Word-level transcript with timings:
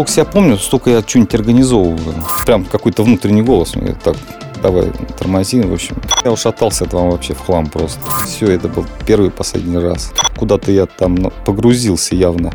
сколько 0.00 0.12
себя 0.12 0.24
помню, 0.24 0.56
столько 0.56 0.88
я 0.88 1.02
что-нибудь 1.02 1.34
организовывал. 1.34 2.14
Прям 2.46 2.64
какой-то 2.64 3.02
внутренний 3.02 3.42
голос 3.42 3.76
мне 3.76 3.94
так 4.02 4.16
давай 4.62 4.90
тормози. 5.18 5.60
В 5.60 5.74
общем, 5.74 6.00
я 6.24 6.32
ушатался 6.32 6.86
там 6.86 7.10
вообще 7.10 7.34
в 7.34 7.40
хлам 7.40 7.66
просто. 7.66 8.00
Все, 8.24 8.46
это 8.46 8.68
был 8.68 8.86
первый 9.06 9.28
и 9.28 9.30
последний 9.30 9.76
раз. 9.76 10.12
Куда-то 10.38 10.72
я 10.72 10.86
там 10.86 11.16
ну, 11.16 11.30
погрузился 11.44 12.14
явно, 12.14 12.50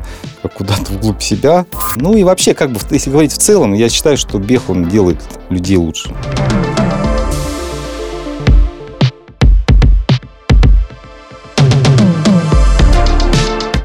куда-то 0.56 0.94
вглубь 0.94 1.22
себя. 1.22 1.68
Ну 1.98 2.18
и 2.18 2.24
вообще, 2.24 2.56
как 2.56 2.72
бы, 2.72 2.80
если 2.90 3.12
говорить 3.12 3.34
в 3.34 3.38
целом, 3.38 3.74
я 3.74 3.90
считаю, 3.90 4.18
что 4.18 4.40
бег, 4.40 4.64
он 4.68 4.90
делает 4.90 5.22
людей 5.50 5.78
лучше. 5.78 6.10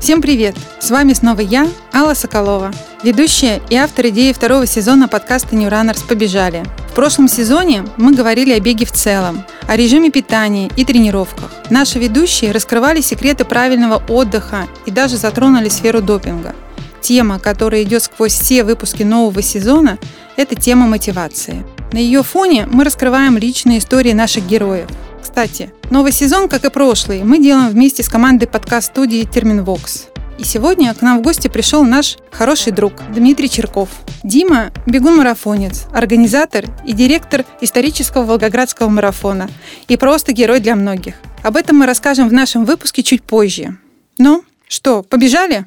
Всем 0.00 0.22
привет! 0.22 0.56
С 0.80 0.90
вами 0.90 1.12
снова 1.12 1.40
я, 1.40 1.68
Алла 1.95 2.14
Соколова, 2.14 2.72
ведущая 3.02 3.60
и 3.70 3.77
автор 3.77 4.09
идеи 4.09 4.32
второго 4.32 4.66
сезона 4.66 5.09
подкаста 5.09 5.56
New 5.56 5.68
Runners 5.68 6.06
«Побежали». 6.06 6.64
В 6.90 6.95
прошлом 6.95 7.28
сезоне 7.28 7.84
мы 7.96 8.14
говорили 8.14 8.52
о 8.52 8.60
беге 8.60 8.84
в 8.84 8.92
целом, 8.92 9.45
о 9.66 9.76
режиме 9.76 10.10
питания 10.10 10.70
и 10.76 10.84
тренировках. 10.84 11.50
Наши 11.70 11.98
ведущие 11.98 12.52
раскрывали 12.52 13.00
секреты 13.00 13.45
правильного 13.45 14.02
отдыха 14.09 14.66
и 14.86 14.90
даже 14.90 15.16
затронули 15.16 15.68
сферу 15.68 16.02
допинга. 16.02 16.54
Тема, 17.00 17.38
которая 17.38 17.82
идет 17.82 18.02
сквозь 18.02 18.34
все 18.34 18.64
выпуски 18.64 19.02
нового 19.02 19.40
сезона, 19.40 19.98
это 20.37 20.54
тема 20.54 20.87
мотивации. 20.87 21.64
На 21.92 21.98
ее 21.98 22.23
фоне 22.23 22.66
мы 22.70 22.84
раскрываем 22.84 23.38
личные 23.38 23.78
истории 23.78 24.12
наших 24.12 24.46
героев– 24.46 24.88
кстати, 25.23 25.71
новый 25.90 26.12
сезон, 26.12 26.48
как 26.48 26.65
и 26.65 26.71
прошлый, 26.71 27.23
мы 27.23 27.38
делаем 27.38 27.71
вместе 27.71 28.02
с 28.02 28.09
командой 28.09 28.46
подкаст-студии 28.46 29.28
Терминвокс. 29.32 30.06
И 30.41 30.45
сегодня 30.45 30.95
к 30.95 31.02
нам 31.02 31.19
в 31.19 31.23
гости 31.23 31.49
пришел 31.49 31.85
наш 31.85 32.16
хороший 32.30 32.73
друг 32.73 32.95
Дмитрий 33.15 33.51
Черков. 33.51 33.91
Дима– 34.23 34.73
бегун-марафонец, 34.87 35.85
организатор 35.93 36.65
и 36.83 36.95
директор 36.95 37.45
исторического 37.60 38.24
Волгоградского 38.24 38.88
марафона 38.88 39.51
и 39.87 39.99
просто 39.99 40.33
герой 40.33 40.61
для 40.61 40.77
многих. 40.77 41.16
Об 41.43 41.57
этом 41.57 41.77
мы 41.77 41.85
расскажем 41.85 42.27
в 42.27 42.33
нашем 42.33 42.65
выпуске 42.65 43.02
чуть 43.02 43.23
позже. 43.23 43.77
Ну, 44.16 44.43
что, 44.66 45.02
побежали? 45.02 45.66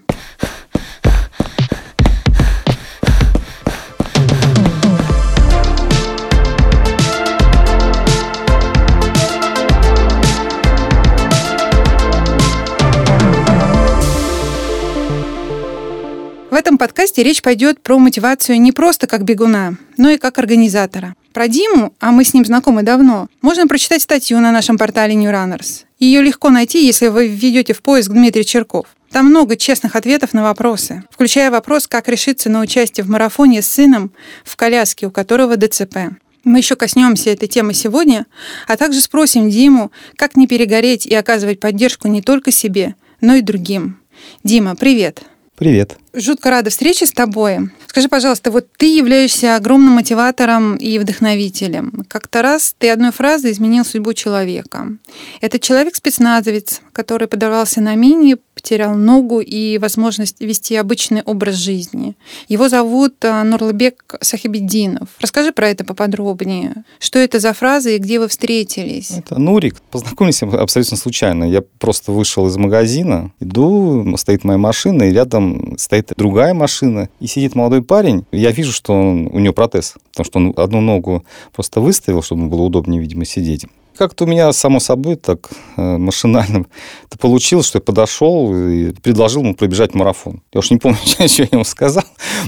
В 16.54 16.56
этом 16.56 16.78
подкасте 16.78 17.24
речь 17.24 17.42
пойдет 17.42 17.82
про 17.82 17.98
мотивацию 17.98 18.62
не 18.62 18.72
просто 18.72 19.08
как 19.08 19.24
бегуна, 19.24 19.76
но 19.98 20.12
и 20.12 20.20
как 20.20 20.38
организатора. 20.38 21.16
Про 21.34 21.48
Диму, 21.48 21.96
а 22.00 22.12
мы 22.12 22.24
с 22.24 22.36
ним 22.36 22.46
знакомы 22.46 22.84
давно, 22.84 23.28
можно 23.42 23.66
прочитать 23.66 24.04
статью 24.04 24.40
на 24.40 24.52
нашем 24.52 24.78
портале 24.78 25.16
New 25.16 25.32
Runners. 25.32 25.86
Ее 25.98 26.22
легко 26.22 26.52
найти, 26.52 26.86
если 26.86 27.08
вы 27.08 27.28
введете 27.28 27.74
в 27.74 27.82
поиск 27.82 28.12
Дмитрий 28.12 28.46
Черков. 28.46 28.86
Там 29.10 29.32
много 29.32 29.58
честных 29.58 29.96
ответов 29.96 30.34
на 30.34 30.44
вопросы, 30.44 31.04
включая 31.10 31.50
вопрос, 31.50 31.88
как 31.88 32.08
решиться 32.08 32.52
на 32.52 32.62
участие 32.62 33.04
в 33.04 33.10
марафоне 33.10 33.64
с 33.64 33.68
сыном 33.72 34.12
в 34.46 34.56
коляске, 34.56 35.08
у 35.08 35.10
которого 35.10 35.58
ДЦП. 35.58 36.12
Мы 36.44 36.60
еще 36.60 36.76
коснемся 36.76 37.32
этой 37.32 37.48
темы 37.48 37.74
сегодня, 37.74 38.28
а 38.68 38.78
также 38.78 39.02
спросим 39.02 39.50
Диму, 39.50 39.92
как 40.18 40.36
не 40.36 40.46
перегореть 40.46 41.08
и 41.08 41.16
оказывать 41.16 41.60
поддержку 41.60 42.08
не 42.08 42.22
только 42.22 42.52
себе, 42.52 42.94
но 43.22 43.34
и 43.34 43.42
другим. 43.42 43.98
Дима, 44.44 44.76
привет! 44.76 45.24
Привет. 45.56 45.98
Жутко 46.14 46.50
рада 46.50 46.72
встрече 46.72 47.06
с 47.06 47.12
тобой. 47.12 47.70
Скажи, 47.88 48.10
пожалуйста, 48.10 48.50
вот 48.50 48.68
ты 48.76 48.98
являешься 48.98 49.56
огромным 49.56 49.94
мотиватором 49.94 50.76
и 50.78 50.98
вдохновителем. 50.98 52.06
Как-то 52.08 52.42
раз 52.42 52.76
ты 52.80 52.90
одной 52.90 53.12
фразой 53.12 53.52
изменил 53.52 53.86
судьбу 53.86 54.14
человека. 54.14 54.88
Это 55.42 55.60
человек-спецназовец, 55.60 56.82
который 56.92 57.28
подорвался 57.28 57.82
на 57.82 57.94
мине, 57.94 58.38
потерял 58.64 58.96
ногу 58.96 59.42
и 59.42 59.78
возможность 59.78 60.40
вести 60.40 60.78
обычный 60.78 61.22
образ 61.22 61.56
жизни. 61.56 62.16
Его 62.48 62.70
зовут 62.70 63.16
э, 63.22 63.44
Нурлыбек 63.44 64.16
Сахибеддинов. 64.22 65.10
Расскажи 65.20 65.52
про 65.52 65.68
это 65.68 65.84
поподробнее. 65.84 66.86
Что 66.98 67.20
это 67.20 67.42
за 67.42 67.52
фраза 67.52 67.90
и 67.90 67.98
где 67.98 68.22
вы 68.22 68.30
встретились? 68.30 69.12
Это 69.12 69.38
Нурик. 69.38 69.82
Познакомились 69.92 70.42
абсолютно 70.42 70.96
случайно. 70.96 71.44
Я 71.44 71.62
просто 71.62 72.14
вышел 72.14 72.48
из 72.48 72.56
магазина, 72.56 73.34
иду, 73.42 74.16
стоит 74.16 74.46
моя 74.46 74.58
машина, 74.58 75.04
и 75.04 75.12
рядом 75.12 75.78
стоит 75.78 76.14
другая 76.16 76.54
машина, 76.54 77.10
и 77.20 77.28
сидит 77.28 77.56
молодой 77.56 77.84
парень. 77.84 78.26
Я 78.32 78.52
вижу, 78.52 78.72
что 78.72 78.94
он, 78.94 79.28
у 79.28 79.40
него 79.40 79.54
протез, 79.54 79.96
потому 80.12 80.26
что 80.26 80.40
он 80.40 80.54
одну 80.56 80.80
ногу 80.80 81.26
просто 81.54 81.82
выставил, 81.82 82.22
чтобы 82.22 82.48
было 82.48 82.62
удобнее, 82.62 83.02
видимо, 83.02 83.26
сидеть. 83.26 83.66
Как-то 83.98 84.26
у 84.26 84.28
меня, 84.28 84.52
само 84.54 84.80
собой, 84.80 85.16
так 85.16 85.50
э, 85.78 85.98
машинально 85.98 86.66
это 87.08 87.18
получилось, 87.18 87.68
что 87.68 87.78
я 87.78 87.82
подошел 87.82 88.56
и 88.56 88.92
предложил 88.92 89.42
ему 89.42 89.56
пробежать 89.56 89.94
марафон. 89.94 90.42
Я 90.54 90.60
уж 90.60 90.72
не 90.72 90.78
помню, 90.78 90.98
что 91.04 91.44
я 91.44 91.48
ему 91.52 91.64
сказал, 91.64 92.04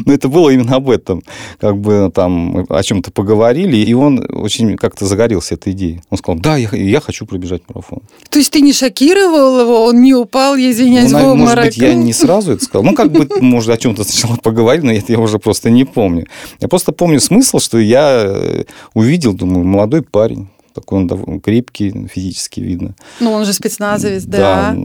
но 0.05 0.13
это 0.13 0.27
было 0.27 0.49
именно 0.49 0.75
об 0.75 0.89
этом. 0.89 1.23
Как 1.59 1.77
бы 1.77 2.11
там 2.13 2.65
о 2.69 2.83
чем-то 2.83 3.11
поговорили, 3.11 3.77
и 3.77 3.93
он 3.93 4.25
очень 4.29 4.75
как-то 4.77 5.05
загорелся 5.05 5.55
этой 5.55 5.73
идеей. 5.73 6.01
Он 6.09 6.17
сказал, 6.17 6.39
да, 6.39 6.57
я, 6.57 6.69
я 6.71 6.99
хочу 6.99 7.25
пробежать 7.25 7.61
марафон. 7.67 8.01
То 8.29 8.39
есть 8.39 8.51
ты 8.51 8.61
не 8.61 8.73
шокировал 8.73 9.61
его, 9.61 9.85
он 9.85 10.01
не 10.01 10.13
упал, 10.13 10.55
я 10.55 10.71
извиняюсь, 10.71 11.11
ну, 11.11 11.19
в 11.19 11.31
обморок? 11.31 11.55
Может 11.55 11.65
быть, 11.65 11.77
я 11.77 11.93
не 11.93 12.13
сразу 12.13 12.53
это 12.53 12.63
сказал. 12.63 12.83
Ну, 12.83 12.95
как 12.95 13.11
бы, 13.11 13.27
может, 13.41 13.69
о 13.69 13.77
чем-то 13.77 14.03
сначала 14.03 14.37
поговорили, 14.37 14.85
но 14.85 14.91
я, 14.91 15.01
я 15.07 15.19
уже 15.19 15.39
просто 15.39 15.69
не 15.69 15.85
помню. 15.85 16.25
Я 16.59 16.67
просто 16.67 16.91
помню 16.91 17.19
смысл, 17.19 17.59
что 17.59 17.77
я 17.77 18.23
э, 18.25 18.63
увидел, 18.93 19.33
думаю, 19.33 19.65
молодой 19.65 20.01
парень, 20.01 20.47
такой 20.75 20.99
он 20.99 21.39
крепкий, 21.39 22.07
физически 22.07 22.59
видно. 22.59 22.95
Ну, 23.19 23.31
он 23.31 23.45
же 23.45 23.53
спецназовец, 23.53 24.23
да. 24.25 24.73
да. 24.73 24.77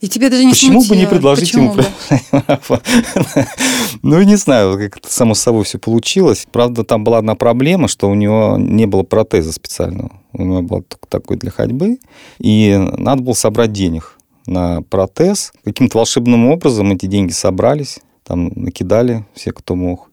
И 0.00 0.08
тебе 0.08 0.30
даже 0.30 0.44
не 0.44 0.52
Почему 0.52 0.80
смутило? 0.80 0.94
бы 0.94 1.00
не 1.00 1.06
предложить 1.06 1.52
Почему 1.52 1.72
ему 1.72 1.82
марафон? 2.32 2.80
Ну, 4.02 4.22
не 4.22 4.36
знаю, 4.36 4.78
как 4.78 4.98
это 4.98 5.12
само 5.12 5.34
собой 5.34 5.64
все 5.64 5.78
получилось. 5.78 6.46
Правда, 6.50 6.84
там 6.84 7.04
была 7.04 7.18
одна 7.18 7.34
проблема, 7.34 7.88
что 7.88 8.08
у 8.08 8.14
него 8.14 8.56
не 8.58 8.86
было 8.86 9.02
протеза 9.02 9.52
специального. 9.52 10.12
У 10.32 10.42
него 10.42 10.62
был 10.62 10.84
такой 11.08 11.36
для 11.36 11.50
ходьбы. 11.50 11.98
И 12.38 12.76
надо 12.96 13.22
было 13.22 13.34
собрать 13.34 13.72
денег 13.72 14.18
на 14.46 14.82
протез. 14.82 15.52
Каким-то 15.64 15.98
волшебным 15.98 16.46
образом 16.46 16.92
эти 16.92 17.06
деньги 17.06 17.32
собрались. 17.32 17.98
Там 18.24 18.50
накидали 18.54 19.24
все, 19.34 19.52
кто 19.52 19.74
мог 19.74 20.05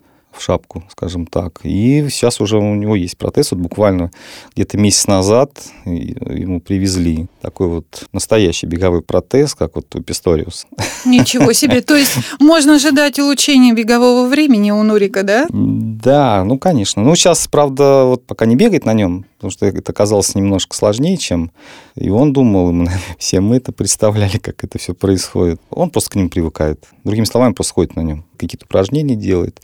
шапку, 0.43 0.83
скажем 0.91 1.25
так. 1.25 1.61
И 1.63 2.07
сейчас 2.09 2.41
уже 2.41 2.57
у 2.57 2.75
него 2.75 2.95
есть 2.95 3.17
протез. 3.17 3.51
Вот 3.51 3.61
буквально 3.61 4.11
где-то 4.55 4.77
месяц 4.77 5.07
назад 5.07 5.63
ему 5.85 6.59
привезли 6.59 7.27
такой 7.41 7.67
вот 7.67 8.07
настоящий 8.11 8.67
беговой 8.67 9.01
протез, 9.01 9.55
как 9.55 9.75
вот 9.75 9.95
у 9.95 10.01
Писториус. 10.01 10.67
Ничего 11.05 11.53
себе! 11.53 11.81
То 11.81 11.95
есть 11.95 12.17
можно 12.39 12.75
ожидать 12.75 13.19
улучшения 13.19 13.73
бегового 13.73 14.27
времени 14.27 14.71
у 14.71 14.83
Нурика, 14.83 15.23
да? 15.23 15.47
Да, 15.49 16.43
ну, 16.43 16.57
конечно. 16.57 17.01
Ну, 17.01 17.15
сейчас, 17.15 17.47
правда, 17.47 18.05
вот 18.05 18.25
пока 18.25 18.45
не 18.45 18.55
бегает 18.55 18.85
на 18.85 18.93
нем, 18.93 19.25
потому 19.37 19.51
что 19.51 19.65
это 19.65 19.93
казалось 19.93 20.35
немножко 20.35 20.75
сложнее, 20.75 21.17
чем 21.17 21.51
и 21.95 22.09
он 22.09 22.33
думал, 22.33 22.69
и 22.69 22.73
мы, 22.73 22.91
все 23.17 23.39
мы 23.39 23.57
это 23.57 23.71
представляли, 23.71 24.37
как 24.37 24.63
это 24.63 24.79
все 24.79 24.93
происходит. 24.93 25.61
Он 25.69 25.89
просто 25.89 26.11
к 26.11 26.15
нему 26.15 26.29
привыкает. 26.29 26.85
Другими 27.03 27.25
словами, 27.25 27.53
просто 27.53 27.73
ходит 27.73 27.95
на 27.95 28.01
нем, 28.01 28.25
какие-то 28.37 28.65
упражнения 28.65 29.15
делает. 29.15 29.61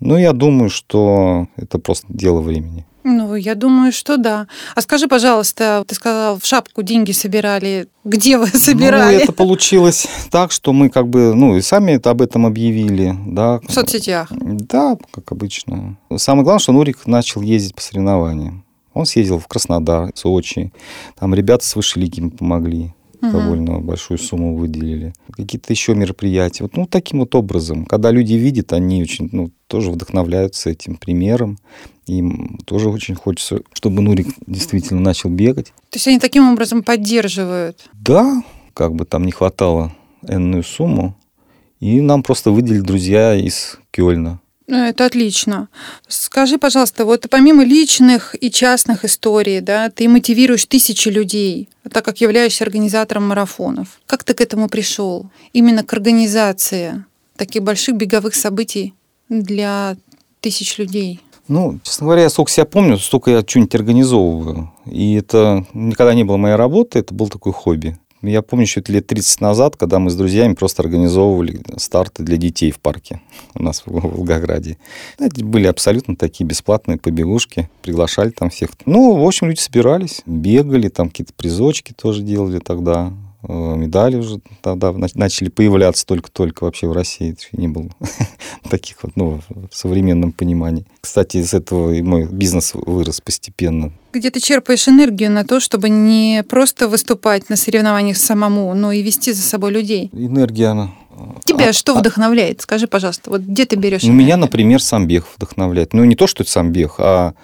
Ну, 0.00 0.16
я 0.16 0.32
думаю, 0.32 0.70
что 0.70 1.46
это 1.56 1.78
просто 1.78 2.06
дело 2.08 2.40
времени. 2.40 2.86
Ну, 3.02 3.34
я 3.34 3.54
думаю, 3.54 3.92
что 3.92 4.18
да. 4.18 4.46
А 4.74 4.80
скажи, 4.82 5.08
пожалуйста, 5.08 5.84
ты 5.86 5.94
сказал, 5.94 6.38
в 6.38 6.44
шапку 6.44 6.82
деньги 6.82 7.12
собирали. 7.12 7.88
Где 8.04 8.36
вы 8.36 8.46
собирали? 8.48 9.16
Ну, 9.16 9.22
это 9.22 9.32
получилось 9.32 10.06
так, 10.30 10.52
что 10.52 10.72
мы 10.72 10.90
как 10.90 11.08
бы, 11.08 11.34
ну, 11.34 11.56
и 11.56 11.62
сами 11.62 11.92
это 11.92 12.10
об 12.10 12.20
этом 12.20 12.44
объявили, 12.46 13.14
да. 13.26 13.60
В 13.66 13.72
соцсетях? 13.72 14.30
Да, 14.30 14.96
как 15.12 15.32
обычно. 15.32 15.96
Самое 16.16 16.44
главное, 16.44 16.60
что 16.60 16.72
Нурик 16.72 17.06
начал 17.06 17.40
ездить 17.40 17.74
по 17.74 17.80
соревнованиям. 17.80 18.64
Он 18.92 19.06
съездил 19.06 19.38
в 19.38 19.46
Краснодар, 19.46 20.10
Сочи. 20.14 20.72
Там 21.18 21.34
ребята 21.34 21.64
с 21.64 21.76
высшей 21.76 22.02
лиги 22.02 22.28
помогли 22.28 22.92
угу. 23.20 23.30
довольно 23.30 23.80
большую 23.80 24.18
сумму 24.18 24.56
выделили. 24.56 25.12
Какие-то 25.32 25.72
еще 25.72 25.94
мероприятия. 25.94 26.64
Вот, 26.64 26.76
ну, 26.76 26.86
таким 26.86 27.20
вот 27.20 27.34
образом. 27.34 27.86
Когда 27.86 28.10
люди 28.10 28.34
видят, 28.34 28.72
они 28.72 29.02
очень, 29.02 29.28
ну, 29.32 29.50
тоже 29.66 29.90
вдохновляются 29.90 30.70
этим 30.70 30.96
примером. 30.96 31.58
Им 32.06 32.58
тоже 32.64 32.88
очень 32.88 33.14
хочется, 33.14 33.60
чтобы 33.72 34.02
Нурик 34.02 34.28
действительно 34.46 35.00
начал 35.00 35.30
бегать. 35.30 35.66
То 35.90 35.96
есть 35.96 36.08
они 36.08 36.18
таким 36.18 36.50
образом 36.50 36.82
поддерживают? 36.82 37.88
Да, 37.92 38.42
как 38.74 38.94
бы 38.94 39.04
там 39.04 39.24
не 39.24 39.32
хватало 39.32 39.92
энную 40.26 40.64
сумму. 40.64 41.16
И 41.78 42.00
нам 42.00 42.22
просто 42.22 42.50
выделили 42.50 42.80
друзья 42.80 43.34
из 43.34 43.78
Кёльна. 43.90 44.40
Ну, 44.70 44.84
это 44.84 45.06
отлично. 45.06 45.68
Скажи, 46.06 46.56
пожалуйста, 46.56 47.04
вот 47.04 47.26
помимо 47.28 47.64
личных 47.64 48.36
и 48.40 48.52
частных 48.52 49.04
историй, 49.04 49.60
да, 49.60 49.90
ты 49.90 50.08
мотивируешь 50.08 50.64
тысячи 50.64 51.08
людей, 51.08 51.68
так 51.90 52.04
как 52.04 52.20
являешься 52.20 52.62
организатором 52.62 53.26
марафонов. 53.26 54.00
Как 54.06 54.22
ты 54.22 54.32
к 54.32 54.40
этому 54.40 54.68
пришел? 54.68 55.28
Именно 55.52 55.82
к 55.82 55.92
организации 55.92 57.04
таких 57.36 57.64
больших 57.64 57.96
беговых 57.96 58.36
событий 58.36 58.94
для 59.28 59.96
тысяч 60.40 60.78
людей? 60.78 61.18
Ну, 61.48 61.80
честно 61.82 62.04
говоря, 62.04 62.22
я 62.22 62.30
сколько 62.30 62.52
себя 62.52 62.64
помню, 62.64 62.96
столько 62.96 63.32
я 63.32 63.40
что-нибудь 63.40 63.74
организовываю. 63.74 64.72
И 64.86 65.14
это 65.14 65.66
никогда 65.74 66.14
не 66.14 66.22
было 66.22 66.36
моей 66.36 66.54
работы, 66.54 67.00
это 67.00 67.12
был 67.12 67.26
такой 67.26 67.52
хобби. 67.52 67.98
Я 68.22 68.42
помню 68.42 68.64
еще 68.64 68.82
лет 68.86 69.06
30 69.06 69.40
назад, 69.40 69.76
когда 69.76 69.98
мы 69.98 70.10
с 70.10 70.14
друзьями 70.14 70.52
просто 70.52 70.82
организовывали 70.82 71.60
старты 71.78 72.22
для 72.22 72.36
детей 72.36 72.70
в 72.70 72.78
парке 72.78 73.20
у 73.54 73.62
нас 73.62 73.82
в 73.86 73.90
Волгограде. 73.90 74.76
Это 75.18 75.42
были 75.44 75.66
абсолютно 75.66 76.16
такие 76.16 76.44
бесплатные 76.44 76.98
побегушки, 76.98 77.70
приглашали 77.82 78.30
там 78.30 78.50
всех. 78.50 78.70
Ну, 78.84 79.16
в 79.16 79.26
общем, 79.26 79.48
люди 79.48 79.60
собирались, 79.60 80.22
бегали, 80.26 80.88
там 80.88 81.08
какие-то 81.08 81.32
призочки 81.32 81.94
тоже 81.94 82.22
делали 82.22 82.58
тогда. 82.58 83.12
Э, 83.42 83.74
медали 83.76 84.16
уже 84.16 84.40
тогда 84.60 84.92
начали 84.92 85.48
появляться 85.48 86.04
только-только 86.04 86.64
вообще 86.64 86.88
в 86.88 86.92
России. 86.92 87.36
Не 87.52 87.68
было 87.68 87.88
таких 88.70 89.02
вот, 89.02 89.12
ну, 89.16 89.40
в 89.48 89.74
современном 89.74 90.32
понимании. 90.32 90.84
Кстати, 91.00 91.38
из 91.38 91.54
этого 91.54 91.92
и 91.92 92.02
мой 92.02 92.26
бизнес 92.26 92.72
вырос 92.74 93.20
постепенно. 93.20 93.92
Где 94.12 94.30
ты 94.30 94.40
черпаешь 94.40 94.88
энергию 94.88 95.30
на 95.30 95.44
то, 95.44 95.60
чтобы 95.60 95.88
не 95.88 96.44
просто 96.48 96.88
выступать 96.88 97.48
на 97.48 97.56
соревнованиях 97.56 98.16
самому, 98.16 98.74
но 98.74 98.92
и 98.92 99.02
вести 99.02 99.32
за 99.32 99.42
собой 99.42 99.72
людей? 99.72 100.10
Энергия, 100.12 100.68
она 100.68 100.90
Тебя 101.44 101.70
а, 101.70 101.72
что 101.72 101.96
а, 101.96 102.00
вдохновляет? 102.00 102.60
Скажи, 102.60 102.86
пожалуйста, 102.86 103.30
вот 103.30 103.42
где 103.42 103.64
ты 103.64 103.76
берешь? 103.76 104.02
Ну, 104.02 104.12
меня, 104.12 104.36
например, 104.36 104.82
сам 104.82 105.06
бег 105.06 105.24
вдохновляет. 105.36 105.92
Ну, 105.92 106.04
не 106.04 106.16
то, 106.16 106.26
что 106.26 106.42
это 106.42 106.52
сам 106.52 106.72
бег, 106.72 106.94
а 106.98 107.34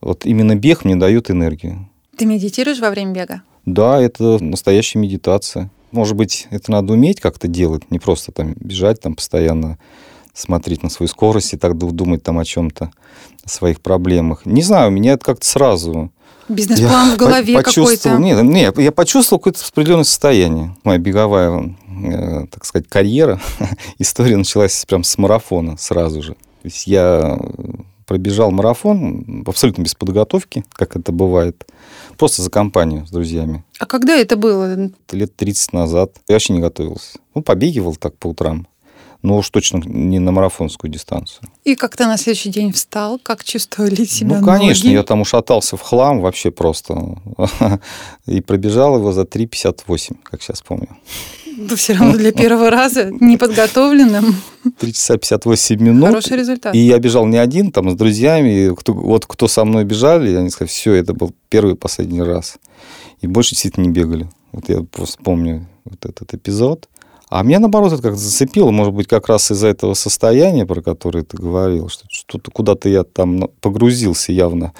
вот 0.00 0.26
именно 0.26 0.54
бег 0.54 0.84
мне 0.84 0.96
дает 0.96 1.30
энергию. 1.30 1.88
Ты 2.16 2.26
медитируешь 2.26 2.78
во 2.78 2.90
время 2.90 3.12
бега? 3.12 3.42
Да, 3.66 4.00
это 4.00 4.42
настоящая 4.42 5.00
медитация. 5.00 5.70
Может 5.90 6.16
быть, 6.16 6.46
это 6.50 6.70
надо 6.70 6.92
уметь 6.92 7.20
как-то 7.20 7.48
делать, 7.48 7.90
не 7.90 7.98
просто 7.98 8.32
там 8.32 8.54
бежать, 8.54 9.00
там 9.00 9.14
постоянно 9.14 9.78
смотреть 10.34 10.82
на 10.82 10.90
свою 10.90 11.08
скорость 11.08 11.54
и 11.54 11.56
так 11.56 11.76
думать 11.76 12.22
там 12.22 12.38
о 12.38 12.44
чем-то, 12.44 12.90
о 13.44 13.48
своих 13.48 13.80
проблемах. 13.80 14.44
Не 14.44 14.62
знаю, 14.62 14.88
у 14.88 14.92
меня 14.92 15.12
это 15.12 15.24
как-то 15.24 15.46
сразу... 15.46 16.12
Бизнес-план 16.48 17.12
в 17.12 17.16
голове 17.16 17.60
какой-то? 17.60 18.18
Нет, 18.18 18.40
нет, 18.44 18.78
я 18.78 18.92
почувствовал 18.92 19.40
какое-то 19.40 19.60
определенное 19.68 20.04
состояние. 20.04 20.76
Моя 20.84 20.98
беговая, 20.98 21.74
э, 22.04 22.46
так 22.52 22.64
сказать, 22.64 22.88
карьера, 22.88 23.40
история 23.98 24.36
началась 24.36 24.84
прям 24.84 25.02
с 25.02 25.18
марафона 25.18 25.76
сразу 25.76 26.22
же. 26.22 26.32
То 26.34 26.64
есть 26.64 26.86
я 26.86 27.36
пробежал 28.06 28.50
марафон 28.50 29.44
абсолютно 29.46 29.82
без 29.82 29.94
подготовки, 29.94 30.64
как 30.72 30.96
это 30.96 31.12
бывает. 31.12 31.66
Просто 32.16 32.42
за 32.42 32.50
компанию 32.50 33.06
с 33.06 33.10
друзьями. 33.10 33.64
А 33.78 33.86
когда 33.86 34.16
это 34.16 34.36
было? 34.36 34.90
Лет 35.12 35.36
30 35.36 35.72
назад. 35.72 36.12
Я 36.28 36.36
вообще 36.36 36.52
не 36.54 36.60
готовился. 36.60 37.18
Ну, 37.34 37.42
побегивал 37.42 37.96
так 37.96 38.16
по 38.16 38.28
утрам. 38.28 38.66
Но 39.22 39.38
уж 39.38 39.50
точно 39.50 39.78
не 39.84 40.18
на 40.20 40.30
марафонскую 40.30 40.90
дистанцию. 40.90 41.48
И 41.64 41.74
как 41.74 41.96
ты 41.96 42.06
на 42.06 42.16
следующий 42.16 42.50
день 42.50 42.70
встал? 42.72 43.18
Как 43.20 43.42
чувствовали 43.42 44.04
себя 44.04 44.38
Ну, 44.40 44.46
конечно, 44.46 44.84
ноги? 44.88 44.94
я 44.94 45.02
там 45.02 45.20
ушатался 45.22 45.76
в 45.76 45.82
хлам 45.82 46.20
вообще 46.20 46.50
просто. 46.50 47.18
И 48.26 48.40
пробежал 48.40 48.96
его 48.98 49.12
за 49.12 49.22
3,58, 49.22 50.18
как 50.22 50.42
сейчас 50.42 50.62
помню. 50.62 50.88
Да 51.56 51.74
все 51.74 51.94
равно 51.94 52.16
для 52.16 52.32
первого 52.32 52.70
раза 52.70 53.10
неподготовленным. 53.10 54.36
3 54.78 54.92
часа 54.92 55.16
58 55.16 55.82
минут. 55.82 56.08
Хороший 56.08 56.36
результат. 56.36 56.74
И 56.74 56.78
я 56.78 56.98
бежал 56.98 57.26
не 57.26 57.38
один, 57.38 57.72
там, 57.72 57.90
с 57.90 57.94
друзьями. 57.94 58.74
Кто, 58.74 58.92
вот 58.92 59.26
кто 59.26 59.48
со 59.48 59.64
мной 59.64 59.84
бежали, 59.84 60.34
они 60.34 60.50
сказали, 60.50 60.68
все, 60.68 60.92
это 60.92 61.14
был 61.14 61.32
первый 61.48 61.74
и 61.74 61.76
последний 61.76 62.22
раз. 62.22 62.56
И 63.22 63.26
больше 63.26 63.50
действительно 63.50 63.84
не 63.84 63.90
бегали. 63.90 64.28
Вот 64.52 64.68
я 64.68 64.82
просто 64.82 65.22
помню 65.22 65.66
вот 65.84 66.04
этот 66.04 66.34
эпизод. 66.34 66.88
А 67.28 67.42
меня, 67.42 67.58
наоборот, 67.58 67.92
это 67.92 68.02
как-то 68.02 68.18
зацепило, 68.18 68.70
может 68.70 68.92
быть, 68.92 69.08
как 69.08 69.28
раз 69.28 69.50
из-за 69.50 69.68
этого 69.68 69.94
состояния, 69.94 70.64
про 70.64 70.80
которое 70.80 71.24
ты 71.24 71.36
говорил, 71.36 71.88
что 71.88 72.04
что-то 72.08 72.50
куда-то 72.50 72.88
я 72.88 73.02
там 73.02 73.48
погрузился 73.60 74.30
явно, 74.30 74.72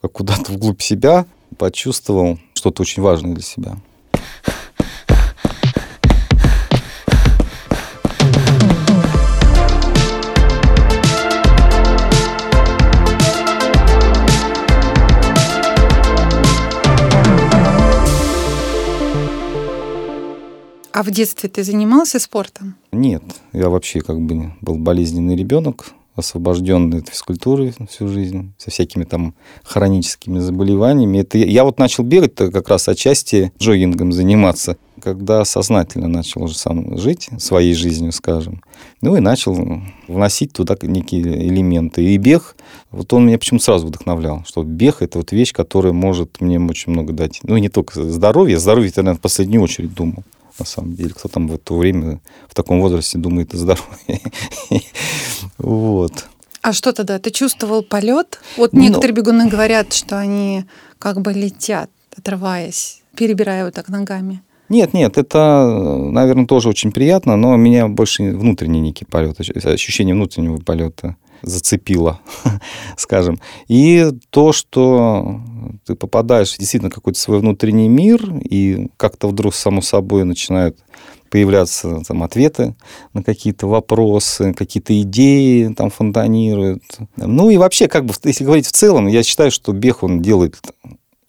куда-то 0.00 0.52
вглубь 0.52 0.82
себя, 0.82 1.26
почувствовал 1.58 2.38
что-то 2.54 2.82
очень 2.82 3.02
важное 3.02 3.34
для 3.34 3.42
себя. 3.42 3.76
А 21.00 21.02
в 21.02 21.10
детстве 21.10 21.48
ты 21.48 21.64
занимался 21.64 22.18
спортом? 22.18 22.74
Нет, 22.92 23.22
я 23.54 23.70
вообще 23.70 24.02
как 24.02 24.20
бы 24.20 24.52
был 24.60 24.76
болезненный 24.76 25.34
ребенок, 25.34 25.92
освобожденный 26.14 26.98
от 26.98 27.08
физкультуры 27.08 27.72
всю 27.88 28.06
жизнь, 28.06 28.52
со 28.58 28.70
всякими 28.70 29.04
там 29.04 29.32
хроническими 29.64 30.40
заболеваниями. 30.40 31.20
Это 31.20 31.38
я, 31.38 31.46
я 31.46 31.64
вот 31.64 31.78
начал 31.78 32.04
бегать 32.04 32.34
-то 32.34 32.50
как 32.50 32.68
раз 32.68 32.86
отчасти 32.86 33.50
джогингом 33.58 34.12
заниматься, 34.12 34.76
когда 35.02 35.46
сознательно 35.46 36.06
начал 36.06 36.42
уже 36.42 36.54
сам 36.54 36.98
жить 36.98 37.30
своей 37.38 37.72
жизнью, 37.72 38.12
скажем. 38.12 38.62
Ну 39.00 39.16
и 39.16 39.20
начал 39.20 39.56
вносить 40.06 40.52
туда 40.52 40.76
некие 40.82 41.22
элементы. 41.48 42.04
И 42.04 42.18
бег, 42.18 42.56
вот 42.90 43.10
он 43.14 43.24
меня 43.24 43.38
почему-то 43.38 43.64
сразу 43.64 43.86
вдохновлял, 43.86 44.44
что 44.46 44.62
бег– 44.64 44.96
это 45.00 45.16
вот 45.16 45.32
вещь, 45.32 45.54
которая 45.54 45.94
может 45.94 46.42
мне 46.42 46.60
очень 46.60 46.92
много 46.92 47.14
дать. 47.14 47.40
Ну 47.42 47.56
и 47.56 47.60
не 47.62 47.70
только 47.70 48.02
здоровье, 48.02 48.58
здоровье 48.58 48.92
я, 48.94 49.02
наверное, 49.02 49.18
в 49.18 49.22
последнюю 49.22 49.62
очередь 49.62 49.94
думал 49.94 50.24
на 50.60 50.66
самом 50.66 50.94
деле. 50.94 51.10
Кто 51.10 51.28
там 51.28 51.48
в 51.48 51.54
это 51.54 51.74
время, 51.74 52.20
в 52.48 52.54
таком 52.54 52.80
возрасте 52.80 53.18
думает 53.18 53.54
о 53.54 53.56
здоровье. 53.56 54.20
Вот. 55.58 56.26
А 56.62 56.72
что 56.72 56.92
тогда? 56.92 57.18
Ты 57.18 57.30
чувствовал 57.30 57.82
полет? 57.82 58.40
Вот 58.56 58.72
ну, 58.72 58.80
некоторые 58.80 59.14
бегуны 59.14 59.48
говорят, 59.48 59.92
что 59.92 60.18
они 60.18 60.64
как 60.98 61.20
бы 61.20 61.32
летят, 61.32 61.90
отрываясь, 62.16 63.02
перебирая 63.16 63.64
вот 63.64 63.74
так 63.74 63.88
ногами. 63.88 64.42
Нет, 64.68 64.94
нет, 64.94 65.18
это, 65.18 65.66
наверное, 66.12 66.46
тоже 66.46 66.68
очень 66.68 66.92
приятно, 66.92 67.36
но 67.36 67.56
меня 67.56 67.88
больше 67.88 68.22
внутренний 68.22 68.80
некий 68.80 69.04
полет, 69.04 69.40
ощущение 69.40 70.14
внутреннего 70.14 70.58
полета 70.58 71.16
зацепило, 71.42 72.20
скажем. 72.96 73.40
И 73.68 74.10
то, 74.30 74.52
что 74.52 75.40
ты 75.86 75.94
попадаешь 75.94 76.56
действительно 76.56 76.90
в 76.90 76.94
какой-то 76.94 77.18
свой 77.18 77.38
внутренний 77.38 77.88
мир, 77.88 78.22
и 78.42 78.88
как-то 78.96 79.28
вдруг 79.28 79.54
само 79.54 79.82
собой 79.82 80.24
начинают 80.24 80.78
появляться 81.30 82.02
там 82.06 82.22
ответы 82.22 82.74
на 83.12 83.22
какие-то 83.22 83.66
вопросы, 83.66 84.52
какие-то 84.52 85.00
идеи 85.02 85.72
там 85.74 85.90
фонтанируют. 85.90 86.82
Ну 87.16 87.50
и 87.50 87.56
вообще, 87.56 87.88
как 87.88 88.04
бы, 88.04 88.14
если 88.24 88.44
говорить 88.44 88.66
в 88.66 88.72
целом, 88.72 89.06
я 89.06 89.22
считаю, 89.22 89.50
что 89.50 89.72
бег, 89.72 90.02
он 90.02 90.20
делает 90.20 90.56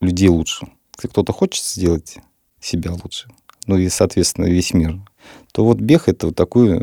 людей 0.02 0.30
лучше. 0.30 0.68
Если 0.98 1.08
кто-то 1.08 1.32
хочет 1.34 1.64
сделать 1.64 2.18
себя 2.60 2.92
лучше, 2.92 3.30
ну 3.68 3.78
и, 3.78 3.90
соответственно, 3.90 4.46
весь 4.46 4.74
мир, 4.74 5.00
то 5.52 5.64
вот 5.64 5.78
бег– 5.78 6.04
это 6.08 6.28
вот 6.28 6.36
такой 6.36 6.70
э, 6.70 6.80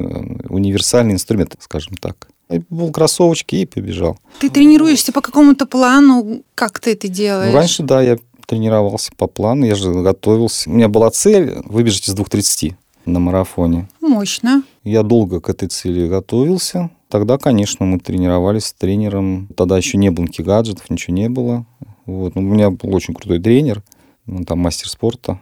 универсальный 0.49 1.15
инструмент, 1.15 1.57
скажем 1.59 1.95
так. 1.97 2.29
Был 2.71 2.91
кроссовочки 2.91 3.57
и 3.57 3.67
побежал. 3.67 4.19
Ты 4.41 4.49
тренируешься 4.51 5.13
по 5.13 5.21
какому-то 5.21 5.67
плану? 5.67 6.43
Как 6.55 6.81
ты 6.81 6.93
это 6.93 7.09
делаешь? 7.09 7.53
Ну, 7.53 7.59
раньше, 7.59 7.83
да, 7.83 8.01
я 8.01 8.19
тренировался 8.47 9.13
по 9.17 9.27
плану, 9.27 9.67
я 9.67 9.75
же 9.75 9.93
готовился. 9.93 10.71
У 10.71 10.73
меня 10.73 10.89
была 10.89 11.11
цель 11.11 11.55
выбежать 11.65 12.09
из 12.09 12.15
2.30 12.15 12.75
на 13.05 13.21
марафоне. 13.21 13.89
Мощно. 14.01 14.63
Я 14.85 15.03
долго 15.03 15.41
к 15.41 15.51
этой 15.51 15.69
цели 15.69 16.09
готовился. 16.09 16.91
Тогда, 17.09 17.39
конечно, 17.39 17.85
мы 17.85 17.99
тренировались 17.99 18.67
с 18.67 18.73
тренером. 18.73 19.49
Тогда 19.57 19.77
еще 19.77 19.99
не 19.99 20.11
было 20.11 20.25
никаких 20.25 20.47
гаджетов, 20.47 20.89
ничего 20.91 21.15
не 21.15 21.29
было. 21.29 21.67
Вот. 22.07 22.35
Но 22.35 22.41
у 22.41 22.45
меня 22.45 22.71
был 22.71 22.95
очень 22.95 23.15
крутой 23.15 23.39
тренер, 23.39 23.83
он 24.27 24.45
там 24.45 24.59
мастер 24.59 24.89
спорта 24.89 25.39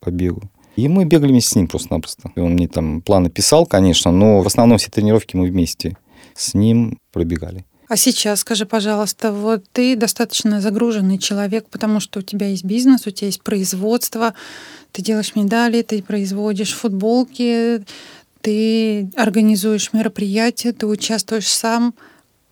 по 0.00 0.10
бегу. 0.10 0.42
И 0.76 0.88
мы 0.88 1.04
бегали 1.04 1.30
вместе 1.30 1.50
с 1.50 1.56
ним 1.56 1.66
просто-напросто. 1.66 2.30
Он 2.36 2.52
мне 2.52 2.68
там 2.68 3.02
планы 3.02 3.30
писал, 3.30 3.66
конечно, 3.66 4.12
но 4.12 4.42
в 4.42 4.46
основном 4.46 4.78
все 4.78 4.90
тренировки 4.90 5.36
мы 5.36 5.46
вместе 5.46 5.96
с 6.38 6.54
ним 6.54 6.98
пробегали. 7.12 7.64
А 7.88 7.96
сейчас 7.96 8.40
скажи, 8.40 8.66
пожалуйста, 8.66 9.32
вот 9.32 9.64
ты 9.72 9.96
достаточно 9.96 10.60
загруженный 10.60 11.18
человек, 11.18 11.66
потому 11.70 12.00
что 12.00 12.20
у 12.20 12.22
тебя 12.22 12.48
есть 12.48 12.64
бизнес, 12.64 13.06
у 13.06 13.10
тебя 13.10 13.28
есть 13.28 13.42
производство, 13.42 14.34
ты 14.92 15.00
делаешь 15.00 15.34
медали, 15.34 15.80
ты 15.80 16.02
производишь 16.02 16.74
футболки, 16.74 17.82
ты 18.42 19.10
организуешь 19.16 19.92
мероприятия, 19.94 20.72
ты 20.72 20.86
участвуешь 20.86 21.48
сам. 21.48 21.94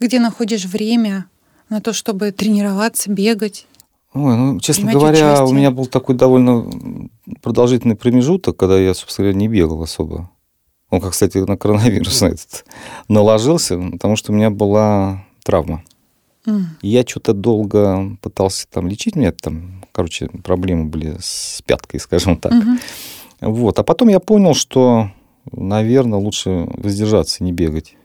Где 0.01 0.21
находишь 0.21 0.65
время 0.65 1.27
на 1.69 1.81
то, 1.81 1.93
чтобы 1.93 2.33
тренироваться, 2.33 3.11
бегать? 3.11 3.67
Ой, 4.15 4.37
ну, 4.37 4.61
честно 4.61 4.93
говоря, 4.93 5.35
участие? 5.35 5.49
у 5.49 5.53
меня 5.53 5.71
был 5.71 5.85
такой 5.85 6.15
довольно 6.15 7.11
продолжительный 7.43 7.97
промежуток, 7.97 8.57
когда 8.57 8.79
я, 8.79 8.95
собственно 8.95 9.27
говоря, 9.29 9.39
не 9.39 9.49
бегал 9.49 9.83
особо. 9.83 10.31
Он, 10.91 11.01
как, 11.01 11.13
кстати, 11.13 11.39
на 11.39 11.57
коронавирус 11.57 12.21
на 12.23 12.27
этот 12.27 12.65
наложился, 13.09 13.79
потому 13.79 14.17
что 14.17 14.33
у 14.33 14.35
меня 14.35 14.51
была 14.51 15.25
травма. 15.45 15.83
Mm. 16.47 16.63
Я 16.83 17.03
что-то 17.03 17.33
долго 17.33 18.17
пытался 18.23 18.69
там 18.69 18.87
лечить. 18.87 19.17
У 19.17 19.19
меня 19.19 19.33
там, 19.33 19.85
короче, 19.93 20.29
проблемы 20.29 20.85
были 20.85 21.17
с 21.21 21.61
пяткой, 21.67 22.01
скажем 22.01 22.37
так. 22.37 22.53
Mm-hmm. 22.53 22.79
Вот. 23.41 23.79
А 23.79 23.83
потом 23.83 24.09
я 24.09 24.21
понял, 24.21 24.55
что, 24.55 25.11
наверное, 25.51 26.19
лучше 26.19 26.67
воздержаться 26.69 27.43
не 27.43 27.53
бегать. 27.53 27.96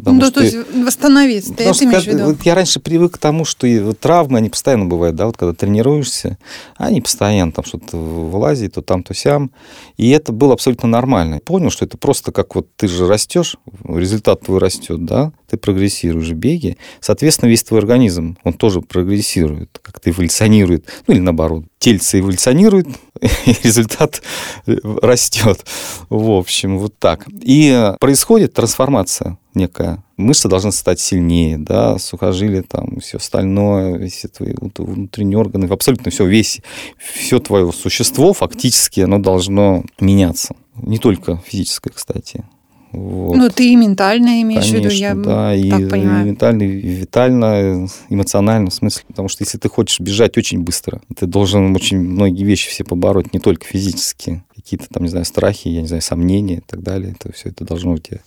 Потому 0.00 0.20
ну, 0.20 0.26
что 0.26 0.34
то 0.34 0.40
есть 0.42 0.56
восстановиться, 0.74 1.54
ты 1.54 1.64
это 1.64 1.84
имеешь 1.84 2.04
в 2.04 2.06
виду? 2.06 2.24
Вот 2.24 2.42
я 2.42 2.54
раньше 2.54 2.80
привык 2.80 3.14
к 3.14 3.18
тому, 3.18 3.44
что 3.44 3.92
травмы, 3.94 4.38
они 4.38 4.48
постоянно 4.48 4.86
бывают, 4.86 5.16
да, 5.16 5.26
вот 5.26 5.36
когда 5.36 5.54
тренируешься, 5.54 6.38
они 6.76 7.00
постоянно 7.00 7.52
там 7.52 7.64
что-то 7.64 7.96
вылазит, 7.96 8.74
то 8.74 8.82
там, 8.82 9.02
то 9.02 9.14
сям, 9.14 9.50
и 9.96 10.10
это 10.10 10.32
было 10.32 10.54
абсолютно 10.54 10.88
нормально. 10.88 11.40
Понял, 11.44 11.70
что 11.70 11.84
это 11.84 11.98
просто 11.98 12.32
как 12.32 12.54
вот 12.54 12.68
ты 12.76 12.88
же 12.88 13.06
растешь, 13.06 13.56
результат 13.84 14.40
твой 14.42 14.58
растет, 14.58 15.04
да, 15.04 15.32
ты 15.48 15.56
прогрессируешь 15.56 16.28
в 16.28 16.34
беге, 16.34 16.76
соответственно, 17.00 17.50
весь 17.50 17.62
твой 17.62 17.80
организм, 17.80 18.38
он 18.44 18.54
тоже 18.54 18.80
прогрессирует, 18.80 19.78
как-то 19.82 20.10
эволюционирует, 20.10 20.86
ну 21.06 21.14
или 21.14 21.20
наоборот, 21.20 21.64
тельце 21.78 22.20
эволюционирует, 22.20 22.86
и 23.46 23.56
результат 23.62 24.22
растет. 24.66 25.64
В 26.08 26.30
общем, 26.30 26.78
вот 26.78 26.98
так. 26.98 27.26
И 27.42 27.92
происходит 27.98 28.54
трансформация 28.54 29.38
некая. 29.54 30.02
Мышцы 30.16 30.48
должны 30.48 30.72
стать 30.72 31.00
сильнее, 31.00 31.58
да, 31.58 31.98
сухожилия, 31.98 32.62
там, 32.62 33.00
все 33.00 33.16
остальное, 33.16 34.08
все 34.08 34.28
твои 34.28 34.54
внутренние 34.54 35.38
органы, 35.38 35.66
абсолютно 35.66 36.10
все, 36.10 36.26
весь, 36.26 36.60
все 36.98 37.38
твое 37.40 37.72
существо 37.72 38.32
фактически, 38.32 39.00
оно 39.00 39.18
должно 39.18 39.84
меняться. 39.98 40.54
Не 40.76 40.98
только 40.98 41.42
физическое, 41.46 41.90
кстати. 41.90 42.44
Вот. 42.92 43.36
Ну, 43.36 43.48
ты 43.50 43.72
и 43.72 43.76
ментально 43.76 44.42
имеешь 44.42 44.64
Конечно, 44.64 44.90
в 44.90 44.92
виду, 44.92 44.94
я 44.94 45.14
да, 45.14 45.54
и, 45.54 45.70
так 45.70 45.90
понимаю. 45.90 46.24
и 46.24 46.28
ментально, 46.28 46.62
и 46.64 46.66
витально, 46.66 47.88
эмоционально, 48.08 48.70
в 48.70 48.74
смысле, 48.74 49.04
потому 49.06 49.28
что 49.28 49.44
если 49.44 49.58
ты 49.58 49.68
хочешь 49.68 50.00
бежать 50.00 50.36
очень 50.36 50.60
быстро, 50.60 51.00
ты 51.16 51.26
должен 51.26 51.74
очень 51.76 52.00
многие 52.00 52.42
вещи 52.42 52.68
все 52.68 52.82
побороть, 52.82 53.32
не 53.32 53.38
только 53.38 53.64
физически, 53.64 54.42
какие-то 54.56 54.88
там, 54.88 55.04
не 55.04 55.08
знаю, 55.08 55.24
страхи, 55.24 55.68
я 55.68 55.82
не 55.82 55.86
знаю, 55.86 56.02
сомнения 56.02 56.56
и 56.56 56.62
так 56.66 56.82
далее, 56.82 57.14
это 57.18 57.32
все 57.32 57.50
это 57.50 57.64
должно 57.64 57.92
у 57.92 57.98
тебя 57.98 58.20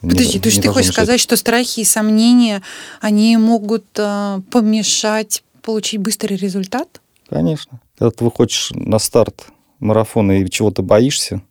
Подожди, 0.00 0.34
не, 0.34 0.40
то 0.40 0.48
есть 0.48 0.62
ты 0.62 0.68
хочешь 0.68 0.92
сказать, 0.92 1.20
что 1.20 1.36
страхи 1.36 1.80
и 1.80 1.84
сомнения, 1.84 2.62
они 3.00 3.36
могут 3.36 3.86
э, 3.96 4.40
помешать 4.50 5.42
получить 5.62 6.00
быстрый 6.00 6.36
результат? 6.36 7.00
Конечно. 7.28 7.80
Когда 7.98 8.10
ты 8.10 8.24
выходишь 8.24 8.70
на 8.74 8.98
старт 8.98 9.46
марафона 9.80 10.40
и 10.40 10.48
чего-то 10.48 10.82
боишься, 10.82 11.42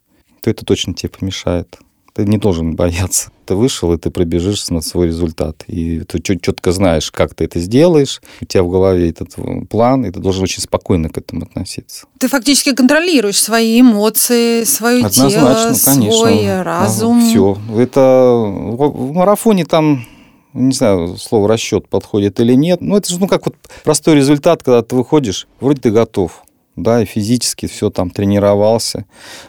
то 0.42 0.50
это 0.50 0.66
точно 0.66 0.94
тебе 0.94 1.10
помешает. 1.10 1.77
Ты 2.18 2.26
не 2.26 2.40
должен 2.40 2.76
бояться. 2.76 3.30
Ты 3.46 3.54
вышел, 3.54 3.94
и 3.94 3.98
ты 4.00 4.10
пробежишь 4.10 4.70
на 4.72 4.82
свой 4.82 5.06
результат. 5.06 5.64
И 5.68 6.00
ты 6.00 6.20
четко 6.20 6.72
знаешь, 6.72 7.12
как 7.12 7.36
ты 7.36 7.44
это 7.44 7.60
сделаешь. 7.60 8.22
У 8.42 8.46
тебя 8.46 8.64
в 8.64 8.72
голове 8.72 9.12
этот 9.12 9.36
план, 9.70 10.04
и 10.04 10.10
ты 10.10 10.20
должен 10.20 10.42
очень 10.42 10.64
спокойно 10.64 11.10
к 11.10 11.20
этому 11.20 11.44
относиться. 11.44 12.08
Ты 12.18 12.28
фактически 12.28 12.74
контролируешь 12.74 13.40
свои 13.40 13.80
эмоции, 13.82 14.64
свое 14.64 15.06
Однозначно, 15.06 15.30
тело, 15.30 15.76
конечно. 15.86 16.12
свой 16.12 16.64
разум. 16.64 17.22
Все. 17.22 17.56
Это 17.78 18.34
в 18.34 19.14
марафоне 19.14 19.66
там 19.66 20.04
не 20.54 20.74
знаю, 20.74 21.18
слово 21.18 21.48
расчет 21.48 21.88
подходит 21.88 22.40
или 22.40 22.54
нет. 22.54 22.82
Но 22.82 22.98
это 22.98 23.14
же, 23.14 23.20
ну, 23.20 23.28
как 23.28 23.46
вот 23.46 23.56
простой 23.84 24.16
результат, 24.16 24.64
когда 24.64 24.82
ты 24.82 24.96
выходишь, 24.96 25.48
вроде 25.60 25.82
ты 25.82 25.92
готов, 25.92 26.42
да, 26.77 27.01
и 27.01 27.05
физически 27.05 27.65
все 27.65 27.89
там 27.89 28.10
тренировался. 28.10 29.05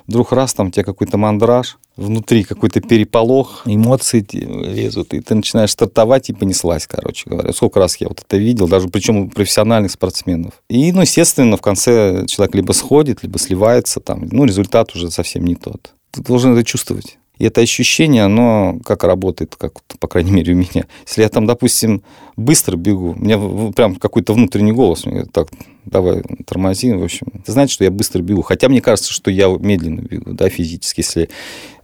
Вдруг 0.07 0.33
раз 0.33 0.55
там 0.55 0.69
у 0.69 0.71
тебя 0.71 0.85
какой-то 0.85 1.19
мандраж, 1.19 1.79
внутри 1.97 2.45
какой-то 2.45 2.81
переполох, 2.81 3.63
эмоции 3.67 4.27
лезут, 4.33 5.15
и 5.15 5.21
ты 5.21 5.35
начинаешь 5.35 5.71
стартовать 5.71 6.31
и 6.31 6.33
понеслась, 6.33 6.87
короче 6.87 7.29
говоря. 7.29 7.53
Сколько 7.53 7.81
раз 7.81 7.97
я 7.97 8.09
вот 8.09 8.21
это 8.21 8.37
видел, 8.37 8.67
даже 8.69 8.89
причем 8.89 9.17
у 9.19 9.29
профессиональных 9.29 9.91
спортсменов. 9.91 10.55
И, 10.69 10.93
ну, 10.93 11.03
естественно, 11.03 11.57
в 11.57 11.61
конце 11.61 12.25
человек 12.27 12.55
либо 12.55 12.73
сходит, 12.73 13.23
либо 13.23 13.39
сливается 13.39 14.01
там, 14.01 14.27
ну, 14.31 14.45
результат 14.45 14.95
уже 14.95 15.11
совсем 15.11 15.45
не 15.45 15.55
тот. 15.55 15.93
Ты 16.13 16.23
должен 16.23 16.55
это 16.55 16.65
чувствовать. 16.65 17.18
И 17.39 17.45
это 17.45 17.61
ощущение, 17.61 18.25
оно 18.25 18.79
как 18.85 19.05
работает, 19.05 19.57
как, 19.57 19.83
по 19.99 20.09
крайней 20.09 20.33
мере, 20.33 20.55
у 20.55 20.57
меня. 20.57 20.87
Если 21.07 21.23
я 21.23 21.29
там, 21.29 21.47
допустим, 21.47 22.03
быстро 22.37 22.77
бегу, 22.77 23.13
у 23.13 23.15
меня 23.15 23.73
прям 23.73 23.97
какой-то 23.97 24.35
внутренний 24.35 24.73
голос 24.73 25.05
мне 25.05 25.15
говорит, 25.15 25.33
так, 25.33 25.49
давай, 25.85 26.23
тормози, 26.47 26.93
в 26.93 27.03
общем. 27.03 27.29
Это 27.35 27.53
значит, 27.53 27.73
что 27.75 27.85
я 27.85 27.91
быстро 27.91 28.23
бегу. 28.23 28.43
Хотя 28.43 28.69
мне 28.69 28.81
кажется, 28.81 29.13
что 29.13 29.31
я 29.31 29.49
медленно 29.49 30.01
бегу, 30.01 30.33
да, 30.33 30.49
физически. 30.49 31.01
Если 31.01 31.29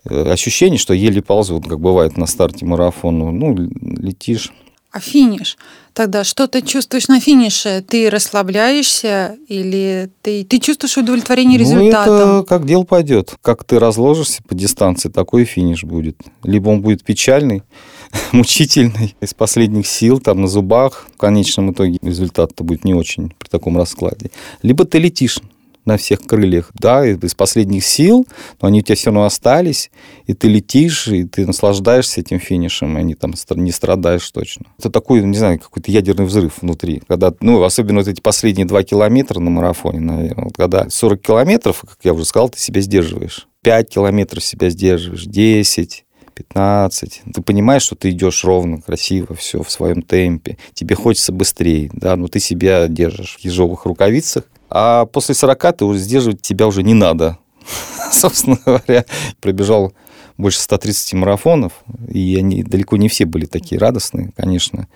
э, 0.05 0.33
ощущение, 0.33 0.79
что 0.79 0.95
еле 0.95 1.23
ползу, 1.23 1.61
как 1.61 1.81
бывает 1.81 2.17
на 2.17 2.27
старте 2.27 2.67
марафона, 2.67 3.31
ну, 3.31 3.55
летишь. 3.55 4.53
А 4.95 5.01
финиш? 5.01 5.59
Тогда 5.93 6.23
что 6.23 6.47
ты 6.47 6.63
чувствуешь 6.63 7.09
на 7.09 7.19
финише? 7.19 7.85
Ты 7.87 8.09
расслабляешься 8.11 9.37
или 9.49 10.09
ты, 10.23 10.45
ты 10.45 10.61
чувствуешь 10.61 10.97
удовлетворение 10.97 11.59
результатом? 11.59 12.17
Ну, 12.17 12.39
это 12.39 12.47
как 12.49 12.65
дело 12.65 12.85
пойдет. 12.85 13.35
Как 13.43 13.65
ты 13.65 13.81
разложишься 13.81 14.41
по 14.45 14.55
дистанции, 14.55 15.09
такой 15.09 15.47
финиш 15.47 15.83
будет. 15.83 16.17
Либо 16.45 16.69
он 16.69 16.81
будет 16.81 17.03
печальный, 17.03 17.65
мучительный, 18.33 19.17
из 19.21 19.35
последних 19.35 19.89
сил, 19.89 20.21
там 20.21 20.43
на 20.43 20.47
зубах. 20.47 21.09
В 21.13 21.17
конечном 21.17 21.73
итоге 21.73 21.99
результат-то 22.01 22.63
будет 22.63 22.85
не 22.85 22.95
очень 22.95 23.33
при 23.37 23.49
таком 23.49 23.77
раскладе. 23.77 24.31
Либо 24.63 24.85
ты 24.85 24.99
летишь 24.99 25.41
на 25.85 25.97
всех 25.97 26.21
крыльях, 26.21 26.71
да, 26.75 27.07
из 27.07 27.35
последних 27.35 27.85
сил, 27.85 28.27
но 28.61 28.69
они 28.69 28.81
у 28.81 28.83
тебя 28.83 28.97
все 28.97 29.07
равно 29.07 29.25
остались, 29.25 29.91
и 30.27 30.35
ты 30.35 30.49
летишь, 30.49 31.09
и 31.09 31.25
ты 31.25 31.47
наслаждаешься 31.47 32.21
этим 32.21 32.39
финишем, 32.39 32.97
и 32.97 33.01
они 33.01 33.15
там 33.15 33.35
не 33.57 33.73
страдаешь 33.73 34.29
точно. 34.31 34.67
Это 34.79 34.91
такой, 34.91 35.23
не 35.23 35.37
знаю, 35.37 35.59
какой-то 35.59 35.91
ядерный 35.91 36.25
взрыв 36.27 36.63
внутри, 36.63 37.03
когда, 37.07 37.33
ну, 37.41 37.63
особенно 37.63 38.01
вот 38.01 38.09
эти 38.09 38.21
последние 38.21 38.67
два 38.67 38.83
километра 38.83 39.41
на 39.41 39.51
марафоне, 39.51 40.01
наверное, 40.01 40.45
вот 40.45 40.57
когда 40.57 40.89
40 40.89 41.21
километров, 41.21 41.81
как 41.81 41.99
я 42.03 42.15
уже 42.15 42.25
сказал, 42.25 42.49
ты 42.49 42.59
себя 42.59 42.81
сдерживаешь, 42.81 43.49
5 43.63 43.89
километров 43.89 44.45
себя 44.45 44.71
сдерживаешь, 44.71 45.25
10, 45.25 46.05
15. 46.35 47.23
Ты 47.35 47.43
понимаешь, 47.43 47.83
что 47.83 47.97
ты 47.97 48.11
идешь 48.11 48.45
ровно, 48.45 48.81
красиво, 48.81 49.35
все 49.35 49.63
в 49.63 49.71
своем 49.71 50.03
темпе. 50.03 50.59
Тебе 50.75 50.95
хочется 50.97 51.33
быстрее, 51.33 51.91
да, 51.93 52.17
но 52.17 52.29
ты 52.29 52.41
себя 52.41 52.89
держишь 52.89 53.37
в 53.37 53.45
ежовых 53.45 53.87
рукавицах, 53.87 54.45
а 54.69 55.07
после 55.07 55.35
40 55.35 55.77
ты 55.77 55.95
сдерживать 55.95 56.43
тебя 56.43 56.67
уже 56.67 56.83
не 56.83 56.95
надо. 56.95 57.39
Собственно 58.13 58.59
говоря, 58.65 59.05
пробежал 59.41 59.93
больше 60.37 60.61
130 60.61 61.15
марафонов, 61.15 61.73
и 62.09 62.37
они 62.37 62.63
далеко 62.63 62.97
не 62.97 63.09
все 63.09 63.25
были 63.25 63.47
такие 63.47 63.79
радостные, 63.79 64.33
конечно. 64.37 64.89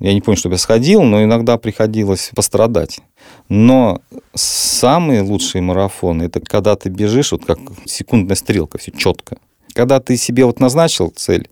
Я 0.00 0.12
не 0.12 0.20
помню, 0.20 0.36
чтобы 0.36 0.56
я 0.56 0.58
сходил, 0.58 1.02
но 1.02 1.22
иногда 1.22 1.56
приходилось 1.56 2.30
пострадать. 2.34 3.00
Но 3.48 4.02
самые 4.34 5.22
лучшие 5.22 5.62
марафоны, 5.62 6.24
это 6.24 6.40
когда 6.40 6.76
ты 6.76 6.88
бежишь, 6.90 7.32
вот 7.32 7.44
как 7.44 7.58
секундная 7.86 8.36
стрелка, 8.36 8.78
все 8.78 8.90
четко. 8.90 9.38
Когда 9.74 10.00
ты 10.00 10.16
себе 10.16 10.46
вот 10.46 10.60
назначил 10.60 11.12
цель, 11.14 11.48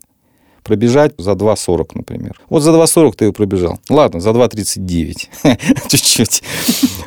пробежать 0.63 1.13
за 1.17 1.31
2.40, 1.31 1.89
например. 1.93 2.39
Вот 2.49 2.61
за 2.61 2.71
2.40 2.71 3.13
ты 3.15 3.25
его 3.25 3.33
пробежал. 3.33 3.79
Ладно, 3.89 4.19
за 4.19 4.31
2.39. 4.31 5.27
Чуть-чуть. 5.89 6.41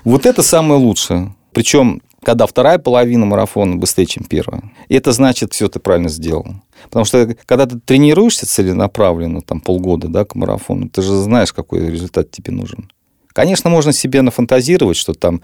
Вот 0.05 0.27
это 0.27 0.43
самое 0.43 0.79
лучшее. 0.79 1.35
Причем, 1.53 2.03
когда 2.23 2.47
вторая 2.47 2.79
половина 2.79 3.25
марафона 3.25 3.77
быстрее, 3.77 4.07
чем 4.07 4.25
первая, 4.25 4.63
это 4.89 5.13
значит, 5.13 5.55
все 5.55 5.69
ты 5.69 5.81
правильно 5.81 6.11
сделал. 6.11 6.47
Потому 6.85 7.05
что 7.07 7.35
когда 7.47 7.67
ты 7.67 7.81
тренируешься 7.81 8.47
целенаправленно, 8.47 9.41
там 9.41 9.61
полгода, 9.61 10.09
да, 10.09 10.25
к 10.25 10.35
марафону, 10.35 10.89
ты 10.89 11.03
же 11.03 11.17
знаешь, 11.17 11.53
какой 11.53 11.91
результат 11.91 12.31
тебе 12.31 12.53
нужен. 12.53 12.91
Конечно, 13.33 13.71
можно 13.71 13.93
себе 13.93 14.23
нафантазировать, 14.23 14.97
что 14.97 15.13
там, 15.13 15.41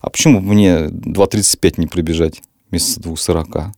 а 0.00 0.10
почему 0.10 0.40
мне 0.40 0.86
2.35 0.86 1.74
не 1.78 1.86
пробежать 1.86 2.42
вместо 2.70 3.00
2.40? 3.00 3.72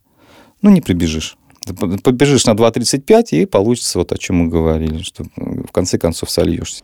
Ну, 0.63 0.71
не 0.71 0.81
прибежишь 0.81 1.37
побежишь 1.75 2.47
на 2.47 2.53
2.35, 2.53 3.25
и 3.31 3.47
получится 3.47 3.99
вот 3.99 4.13
о 4.13 4.19
чем 4.19 4.37
мы 4.37 4.49
говорили, 4.49 5.03
что 5.03 5.25
в 5.37 5.71
конце 5.73 5.99
концов 5.99 6.31
сольешься. 6.31 6.83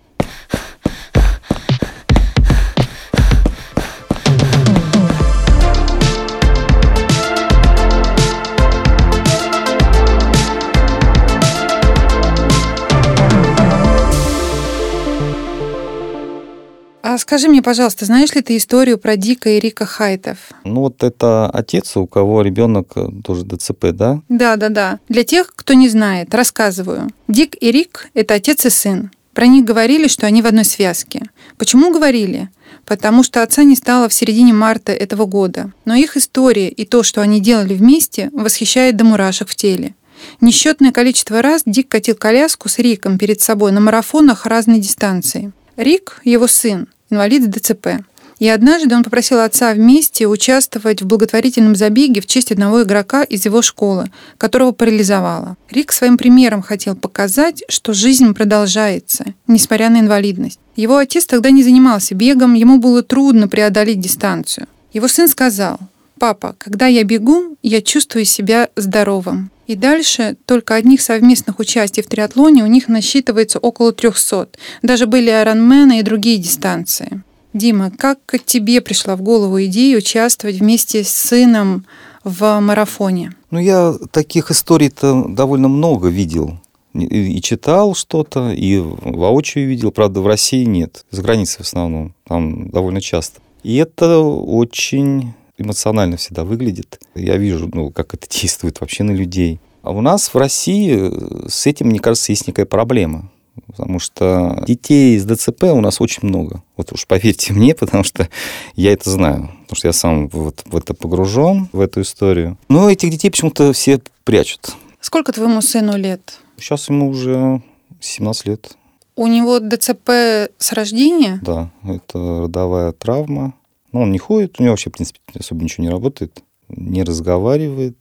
А 17.14 17.18
скажи 17.18 17.48
мне, 17.48 17.62
пожалуйста, 17.62 18.06
знаешь 18.06 18.34
ли 18.34 18.42
ты 18.42 18.56
историю 18.56 18.98
про 18.98 19.16
Дика 19.16 19.48
и 19.48 19.60
Рика 19.60 19.86
Хайтов? 19.86 20.36
Ну 20.64 20.80
вот 20.80 21.04
это 21.04 21.48
отец, 21.48 21.96
у 21.96 22.08
кого 22.08 22.42
ребенок 22.42 22.90
э, 22.96 23.06
тоже 23.22 23.44
ДЦП, 23.44 23.92
да? 23.92 24.20
Да, 24.28 24.56
да, 24.56 24.68
да. 24.68 24.98
Для 25.08 25.22
тех, 25.22 25.52
кто 25.54 25.74
не 25.74 25.88
знает, 25.88 26.34
рассказываю. 26.34 27.08
Дик 27.28 27.54
и 27.60 27.70
Рик– 27.70 28.08
это 28.14 28.34
отец 28.34 28.66
и 28.66 28.70
сын. 28.70 29.12
Про 29.32 29.46
них 29.46 29.64
говорили, 29.64 30.08
что 30.08 30.26
они 30.26 30.42
в 30.42 30.46
одной 30.46 30.64
связке. 30.64 31.22
Почему 31.56 31.92
говорили? 31.92 32.48
Потому 32.84 33.22
что 33.22 33.44
отца 33.44 33.62
не 33.62 33.76
стало 33.76 34.08
в 34.08 34.12
середине 34.12 34.52
марта 34.52 34.90
этого 34.90 35.24
года. 35.24 35.70
Но 35.84 35.94
их 35.94 36.16
история 36.16 36.68
и 36.68 36.84
то, 36.84 37.04
что 37.04 37.20
они 37.20 37.38
делали 37.38 37.74
вместе, 37.74 38.28
восхищает 38.32 38.96
до 38.96 39.04
мурашек 39.04 39.48
в 39.48 39.54
теле. 39.54 39.94
Несчетное 40.40 40.90
количество 40.90 41.42
раз 41.42 41.62
Дик 41.64 41.88
катил 41.88 42.16
коляску 42.16 42.68
с 42.68 42.80
Риком 42.80 43.18
перед 43.18 43.40
собой 43.40 43.70
на 43.70 43.78
марафонах 43.78 44.46
разной 44.46 44.80
дистанции. 44.80 45.52
Рик, 45.76 46.20
его 46.24 46.46
сын, 46.46 46.86
инвалид 47.10 47.44
с 47.44 47.48
ДЦП. 47.48 48.04
И 48.38 48.48
однажды 48.48 48.94
он 48.94 49.04
попросил 49.04 49.40
отца 49.40 49.72
вместе 49.72 50.26
участвовать 50.26 51.02
в 51.02 51.06
благотворительном 51.06 51.76
забеге 51.76 52.20
в 52.20 52.26
честь 52.26 52.50
одного 52.50 52.82
игрока 52.82 53.22
из 53.22 53.44
его 53.44 53.62
школы, 53.62 54.10
которого 54.38 54.72
парализовало. 54.72 55.56
Рик 55.70 55.92
своим 55.92 56.18
примером 56.18 56.60
хотел 56.60 56.96
показать, 56.96 57.62
что 57.68 57.92
жизнь 57.94 58.34
продолжается, 58.34 59.34
несмотря 59.46 59.88
на 59.88 60.00
инвалидность. 60.00 60.58
Его 60.74 60.96
отец 60.96 61.26
тогда 61.26 61.50
не 61.50 61.62
занимался 61.62 62.14
бегом, 62.14 62.54
ему 62.54 62.78
было 62.78 63.02
трудно 63.02 63.46
преодолеть 63.46 64.00
дистанцию. 64.00 64.66
Его 64.92 65.06
сын 65.08 65.28
сказал, 65.28 65.78
«Папа, 66.18 66.54
когда 66.58 66.86
я 66.86 67.04
бегу, 67.04 67.56
я 67.62 67.82
чувствую 67.82 68.24
себя 68.24 68.68
здоровым». 68.76 69.50
И 69.66 69.76
дальше 69.76 70.36
только 70.46 70.74
одних 70.74 71.00
совместных 71.00 71.58
участий 71.58 72.02
в 72.02 72.06
триатлоне 72.06 72.64
у 72.64 72.66
них 72.66 72.88
насчитывается 72.88 73.58
около 73.58 73.92
300. 73.92 74.48
Даже 74.82 75.06
были 75.06 75.30
айронмены 75.30 76.00
и 76.00 76.02
другие 76.02 76.38
дистанции. 76.38 77.22
Дима, 77.52 77.90
как 77.96 78.18
тебе 78.44 78.80
пришла 78.80 79.16
в 79.16 79.22
голову 79.22 79.62
идея 79.64 79.98
участвовать 79.98 80.56
вместе 80.56 81.04
с 81.04 81.08
сыном 81.08 81.86
в 82.24 82.60
марафоне? 82.60 83.32
Ну, 83.50 83.58
я 83.60 83.94
таких 84.10 84.50
историй-то 84.50 85.26
довольно 85.28 85.68
много 85.68 86.08
видел. 86.08 86.58
И, 86.94 87.40
читал 87.40 87.94
что-то, 87.94 88.52
и 88.52 88.78
воочию 88.78 89.68
видел. 89.68 89.90
Правда, 89.90 90.20
в 90.20 90.26
России 90.26 90.64
нет. 90.64 91.04
За 91.10 91.22
границей 91.22 91.58
в 91.58 91.66
основном. 91.66 92.14
Там 92.26 92.70
довольно 92.70 93.00
часто. 93.00 93.40
И 93.62 93.76
это 93.76 94.18
очень 94.18 95.34
эмоционально 95.58 96.16
всегда 96.16 96.44
выглядит. 96.44 97.00
Я 97.14 97.36
вижу, 97.36 97.70
ну, 97.72 97.90
как 97.90 98.14
это 98.14 98.26
действует 98.40 98.80
вообще 98.80 99.02
на 99.02 99.12
людей. 99.12 99.60
А 99.82 99.90
у 99.90 100.00
нас 100.00 100.32
в 100.32 100.36
России 100.36 101.48
с 101.48 101.66
этим, 101.66 101.88
мне 101.88 101.98
кажется, 101.98 102.32
есть 102.32 102.46
некая 102.46 102.64
проблема 102.64 103.30
потому 103.66 103.98
что 103.98 104.62
детей 104.66 105.18
с 105.18 105.24
ДЦП 105.24 105.64
у 105.64 105.80
нас 105.80 106.00
очень 106.00 106.26
много. 106.26 106.62
Вот 106.76 106.92
уж 106.92 107.06
поверьте 107.06 107.52
мне, 107.52 107.74
потому 107.78 108.04
что 108.04 108.28
я 108.74 108.92
это 108.92 109.10
знаю, 109.10 109.50
потому 109.62 109.76
что 109.76 109.88
я 109.88 109.92
сам 109.92 110.28
вот 110.28 110.62
в 110.64 110.76
это 110.76 110.94
погружен, 110.94 111.68
в 111.72 111.80
эту 111.80 112.02
историю. 112.02 112.58
Но 112.68 112.90
этих 112.90 113.10
детей 113.10 113.30
почему-то 113.30 113.72
все 113.72 114.00
прячут. 114.24 114.74
Сколько 115.00 115.32
твоему 115.32 115.60
сыну 115.60 115.96
лет? 115.96 116.38
Сейчас 116.56 116.88
ему 116.88 117.10
уже 117.10 117.62
17 118.00 118.46
лет. 118.46 118.76
У 119.16 119.26
него 119.26 119.60
ДЦП 119.60 120.50
с 120.58 120.72
рождения? 120.72 121.38
Да, 121.42 121.70
это 121.84 122.42
родовая 122.42 122.92
травма. 122.92 123.54
Ну, 123.94 124.00
он 124.00 124.10
не 124.10 124.18
ходит, 124.18 124.58
у 124.58 124.62
него 124.64 124.72
вообще, 124.72 124.90
в 124.90 124.94
принципе, 124.94 125.20
особо 125.38 125.62
ничего 125.62 125.84
не 125.84 125.90
работает, 125.90 126.42
не 126.68 127.04
разговаривает, 127.04 127.96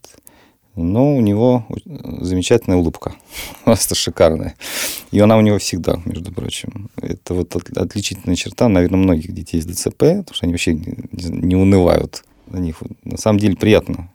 но 0.75 1.15
у 1.15 1.21
него 1.21 1.67
замечательная 2.19 2.79
улыбка, 2.79 3.13
просто 3.63 3.93
шикарная. 3.93 4.55
И 5.11 5.19
она 5.19 5.37
у 5.37 5.41
него 5.41 5.59
всегда, 5.59 6.01
между 6.05 6.33
прочим. 6.33 6.89
Это 6.99 7.35
вот 7.35 7.55
отличительная 7.77 8.35
черта, 8.35 8.69
наверное, 8.69 8.97
многих 8.97 9.35
детей 9.35 9.61
с 9.61 9.67
ДЦП, 9.67 9.99
потому 9.99 10.33
что 10.33 10.45
они 10.47 10.53
вообще 10.53 10.73
не 10.73 11.55
унывают. 11.55 12.23
На 12.47 12.57
них 12.57 12.81
на 13.03 13.17
самом 13.17 13.37
деле 13.37 13.55
приятно 13.55 14.11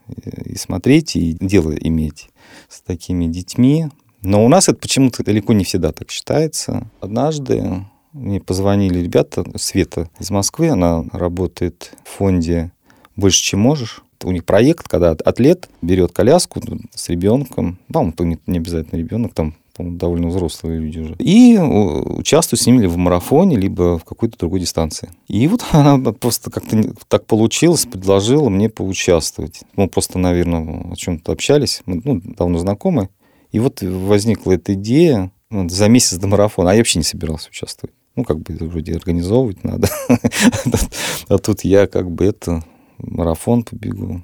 и 0.47 0.57
смотреть, 0.57 1.15
и 1.15 1.37
дело 1.41 1.71
иметь 1.71 2.29
с 2.69 2.81
такими 2.81 3.27
детьми. 3.27 3.87
Но 4.21 4.45
у 4.45 4.49
нас 4.49 4.69
это 4.69 4.79
почему-то 4.81 5.23
далеко 5.23 5.53
не 5.53 5.63
всегда 5.63 5.93
так 5.93 6.11
считается. 6.11 6.91
Однажды 7.01 7.85
мне 8.13 8.41
позвонили 8.41 9.01
ребята, 9.01 9.45
Света 9.57 10.11
из 10.19 10.31
Москвы, 10.31 10.69
она 10.69 11.05
работает 11.13 11.93
в 12.05 12.09
фонде 12.19 12.73
«Больше, 13.17 13.43
чем 13.43 13.61
можешь» 13.61 14.03
у 14.25 14.33
них 14.33 14.45
проект, 14.45 14.89
когда 14.89 15.11
атлет 15.11 15.69
берет 15.81 16.13
коляску 16.13 16.61
с 16.93 17.09
ребенком, 17.09 17.79
по-моему, 17.93 18.39
не 18.47 18.59
обязательно 18.59 18.99
ребенок, 18.99 19.35
там 19.35 19.55
довольно 19.79 20.29
взрослые 20.29 20.81
люди 20.81 20.99
уже, 20.99 21.15
и 21.21 21.57
участвуют 21.57 22.61
с 22.61 22.67
ними 22.67 22.87
в 22.87 22.97
марафоне, 22.97 23.57
либо 23.57 23.99
в 23.99 24.05
какой-то 24.05 24.37
другой 24.37 24.61
дистанции. 24.61 25.11
И 25.29 25.47
вот 25.47 25.65
она 25.73 26.13
просто 26.13 26.51
как-то 26.51 26.95
так 27.07 27.27
получилось, 27.27 27.87
предложила 27.87 28.49
мне 28.49 28.69
поучаствовать. 28.69 29.63
Мы 29.77 29.89
просто, 29.89 30.19
наверное, 30.19 30.93
о 30.93 30.97
чем-то 30.97 31.33
общались, 31.33 31.83
мы 31.87 32.01
ну, 32.05 32.21
давно 32.21 32.59
знакомы. 32.59 33.09
И 33.53 33.61
вот 33.61 33.81
возникла 33.83 34.53
эта 34.53 34.75
идея 34.75 35.31
ну, 35.49 35.69
за 35.69 35.89
месяц 35.89 36.19
до 36.19 36.27
марафона, 36.27 36.71
а 36.71 36.75
я 36.75 36.81
вообще 36.81 36.99
не 36.99 37.05
собирался 37.05 37.49
участвовать. 37.49 37.95
Ну, 38.19 38.25
как 38.25 38.41
бы 38.41 38.53
вроде 38.67 38.97
организовывать 38.97 39.63
надо. 39.63 39.89
А 41.29 41.39
тут 41.39 41.63
я 41.63 41.87
как 41.87 42.11
бы 42.11 42.25
это 42.25 42.65
марафон 42.99 43.63
побегу. 43.63 44.23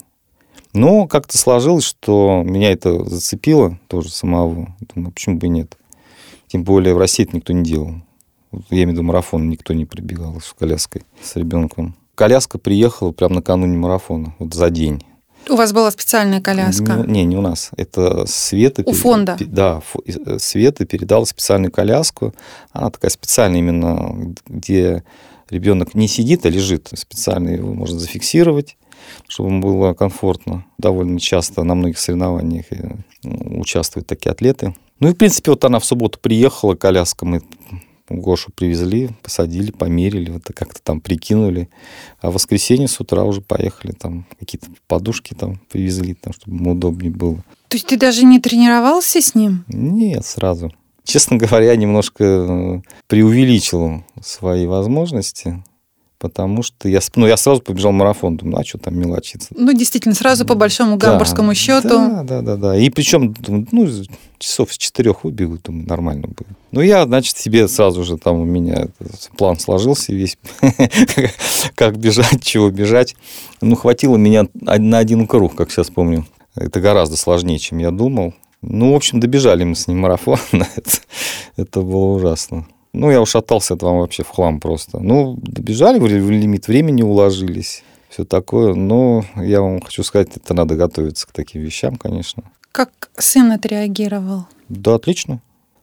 Но 0.73 1.07
как-то 1.07 1.37
сложилось, 1.37 1.85
что 1.85 2.43
меня 2.43 2.73
это 2.73 3.05
зацепило 3.05 3.79
тоже 3.87 4.09
самого. 4.09 4.75
Думаю, 4.93 5.13
почему 5.13 5.37
бы 5.37 5.47
и 5.47 5.49
нет. 5.49 5.77
Тем 6.47 6.65
более 6.65 6.93
в 6.93 6.97
России 6.97 7.23
это 7.23 7.37
никто 7.37 7.53
не 7.53 7.63
делал. 7.63 8.01
Я 8.69 8.79
имею 8.83 8.89
в 8.89 8.91
виду 8.91 9.03
марафон, 9.03 9.47
никто 9.47 9.73
не 9.73 9.85
прибегал 9.85 10.41
с 10.41 10.51
коляской, 10.51 11.03
с 11.21 11.37
ребенком. 11.37 11.95
Коляска 12.15 12.57
приехала 12.57 13.13
прямо 13.13 13.35
накануне 13.35 13.77
марафона, 13.77 14.35
вот 14.39 14.53
за 14.53 14.69
день. 14.71 15.05
У 15.49 15.55
вас 15.55 15.73
была 15.73 15.91
специальная 15.91 16.41
коляска? 16.41 16.95
Не, 16.95 17.19
не, 17.19 17.25
не 17.25 17.37
у 17.37 17.41
нас. 17.41 17.71
Это 17.77 18.25
Света... 18.25 18.83
У 18.85 18.93
фонда? 18.93 19.37
Да, 19.39 19.81
э, 20.05 20.39
Света 20.39 20.85
передала 20.85 21.25
специальную 21.25 21.71
коляску. 21.71 22.33
Она 22.71 22.89
такая 22.89 23.11
специальная 23.11 23.59
именно, 23.59 24.33
где 24.47 25.03
ребенок 25.49 25.93
не 25.93 26.07
сидит, 26.07 26.45
а 26.45 26.49
лежит. 26.49 26.89
Специально 26.93 27.49
его 27.49 27.73
можно 27.73 27.99
зафиксировать, 27.99 28.77
чтобы 29.27 29.49
ему 29.49 29.61
было 29.61 29.93
комфортно. 29.93 30.65
Довольно 30.77 31.19
часто 31.19 31.63
на 31.63 31.75
многих 31.75 31.99
соревнованиях 31.99 32.65
э, 32.71 32.95
участвуют 33.23 34.07
такие 34.07 34.31
атлеты. 34.31 34.75
Ну 34.99 35.09
и, 35.09 35.13
в 35.13 35.17
принципе, 35.17 35.51
вот 35.51 35.63
она 35.65 35.79
в 35.79 35.85
субботу 35.85 36.19
приехала, 36.19 36.75
коляска, 36.75 37.25
мы 37.25 37.41
Гошу 38.09 38.51
привезли, 38.53 39.09
посадили, 39.23 39.71
померили, 39.71 40.31
вот 40.31 40.43
как-то 40.55 40.81
там 40.81 41.01
прикинули. 41.01 41.69
А 42.19 42.29
в 42.29 42.35
воскресенье 42.35 42.87
с 42.87 42.99
утра 42.99 43.23
уже 43.23 43.41
поехали, 43.41 43.91
там 43.91 44.25
какие-то 44.39 44.67
подушки 44.87 45.33
там 45.33 45.59
привезли, 45.71 46.13
там, 46.13 46.33
чтобы 46.33 46.57
ему 46.57 46.71
удобнее 46.71 47.11
было. 47.11 47.43
То 47.67 47.77
есть 47.77 47.87
ты 47.87 47.97
даже 47.97 48.25
не 48.25 48.39
тренировался 48.39 49.21
с 49.21 49.35
ним? 49.35 49.65
Нет, 49.67 50.25
сразу 50.25 50.71
честно 51.05 51.37
говоря, 51.37 51.75
немножко 51.75 52.23
э, 52.23 52.81
преувеличил 53.07 54.03
свои 54.21 54.65
возможности, 54.65 55.63
потому 56.25 56.63
что 56.63 56.89
я, 56.89 57.01
ну, 57.15 57.27
я 57.27 57.37
сразу 57.37 57.61
побежал 57.61 57.91
в 57.91 57.95
марафон, 57.95 58.35
думаю, 58.35 58.55
ну, 58.55 58.61
а 58.61 58.65
что 58.65 58.79
там 58.79 58.97
мелочиться? 58.97 59.49
Ну, 59.55 59.73
действительно, 59.73 60.15
сразу 60.15 60.43
по 60.43 60.55
большому 60.55 60.97
да, 60.97 61.09
гамбургскому 61.09 61.53
счету. 61.53 61.89
Да, 61.89 62.23
да, 62.23 62.41
да, 62.41 62.55
да. 62.55 62.75
И 62.75 62.89
причем, 62.89 63.35
ну, 63.71 63.87
часов 64.39 64.73
с 64.73 64.77
четырех 64.77 65.23
выбегу, 65.23 65.59
думаю, 65.63 65.87
нормально 65.87 66.27
будет. 66.27 66.57
Ну, 66.71 66.81
я, 66.81 67.05
значит, 67.05 67.37
себе 67.37 67.67
сразу 67.67 68.03
же 68.03 68.17
там 68.17 68.39
у 68.39 68.43
меня 68.43 68.87
план 69.37 69.59
сложился 69.59 70.13
весь, 70.13 70.39
как 71.75 71.99
бежать, 71.99 72.43
чего 72.43 72.71
бежать. 72.71 73.15
Ну, 73.61 73.75
хватило 73.75 74.17
меня 74.17 74.47
на 74.55 74.97
один 74.97 75.27
круг, 75.27 75.53
как 75.53 75.69
сейчас 75.69 75.91
помню. 75.91 76.25
Это 76.55 76.81
гораздо 76.81 77.17
сложнее, 77.17 77.59
чем 77.59 77.77
я 77.77 77.91
думал. 77.91 78.33
Ну, 78.63 78.93
в 78.93 78.95
общем, 78.95 79.19
добежали 79.19 79.63
мы 79.63 79.75
с 79.75 79.87
ним 79.87 79.99
марафон. 79.99 80.39
это, 80.51 80.91
это 81.55 81.81
было 81.81 82.15
ужасно. 82.15 82.65
Ну, 82.95 83.11
я 83.11 83.21
ушатался 83.21 83.75
там 83.75 83.99
вообще 83.99 84.23
в 84.23 84.29
хлам 84.29 84.61
просто. 84.61 84.99
Ну, 84.99 85.37
добежали, 85.41 85.99
в 85.99 86.07
лимит 86.07 86.67
времени 86.67 87.01
уложились, 87.01 87.83
все 88.09 88.23
такое. 88.23 88.73
Но 88.73 89.25
я 89.35 89.61
вам 89.61 89.81
хочу 89.81 90.03
сказать, 90.03 90.29
это 90.35 90.53
надо 90.53 90.75
готовиться 90.75 91.27
к 91.27 91.31
таким 91.33 91.61
вещам, 91.61 91.97
конечно. 91.97 92.43
Как 92.71 92.91
сын 93.17 93.51
отреагировал? 93.51 94.45
Да, 94.69 94.95
отлично. 94.95 95.41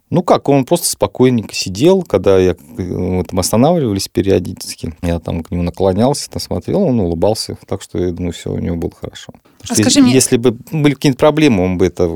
Ну 0.08 0.22
как, 0.22 0.48
он 0.48 0.64
просто 0.64 0.88
спокойненько 0.88 1.54
сидел, 1.54 2.02
когда 2.02 2.38
я, 2.38 2.54
мы 2.76 3.24
там 3.24 3.40
останавливались 3.40 4.08
периодически. 4.08 4.94
Я 5.02 5.20
там 5.20 5.42
к 5.42 5.50
нему 5.50 5.62
наклонялся, 5.62 6.30
там 6.30 6.40
смотрел, 6.40 6.82
он 6.82 7.00
улыбался. 7.00 7.56
Так 7.66 7.82
что 7.82 7.98
я 7.98 8.10
думаю, 8.10 8.32
все 8.32 8.52
у 8.52 8.58
него 8.58 8.76
было 8.76 8.92
хорошо. 8.98 9.32
А 9.68 9.74
скажи 9.74 10.02
мне... 10.02 10.12
Если 10.12 10.38
бы 10.38 10.56
были 10.70 10.94
какие-то 10.94 11.18
проблемы, 11.18 11.64
он 11.64 11.78
бы 11.78 11.86
это, 11.86 12.10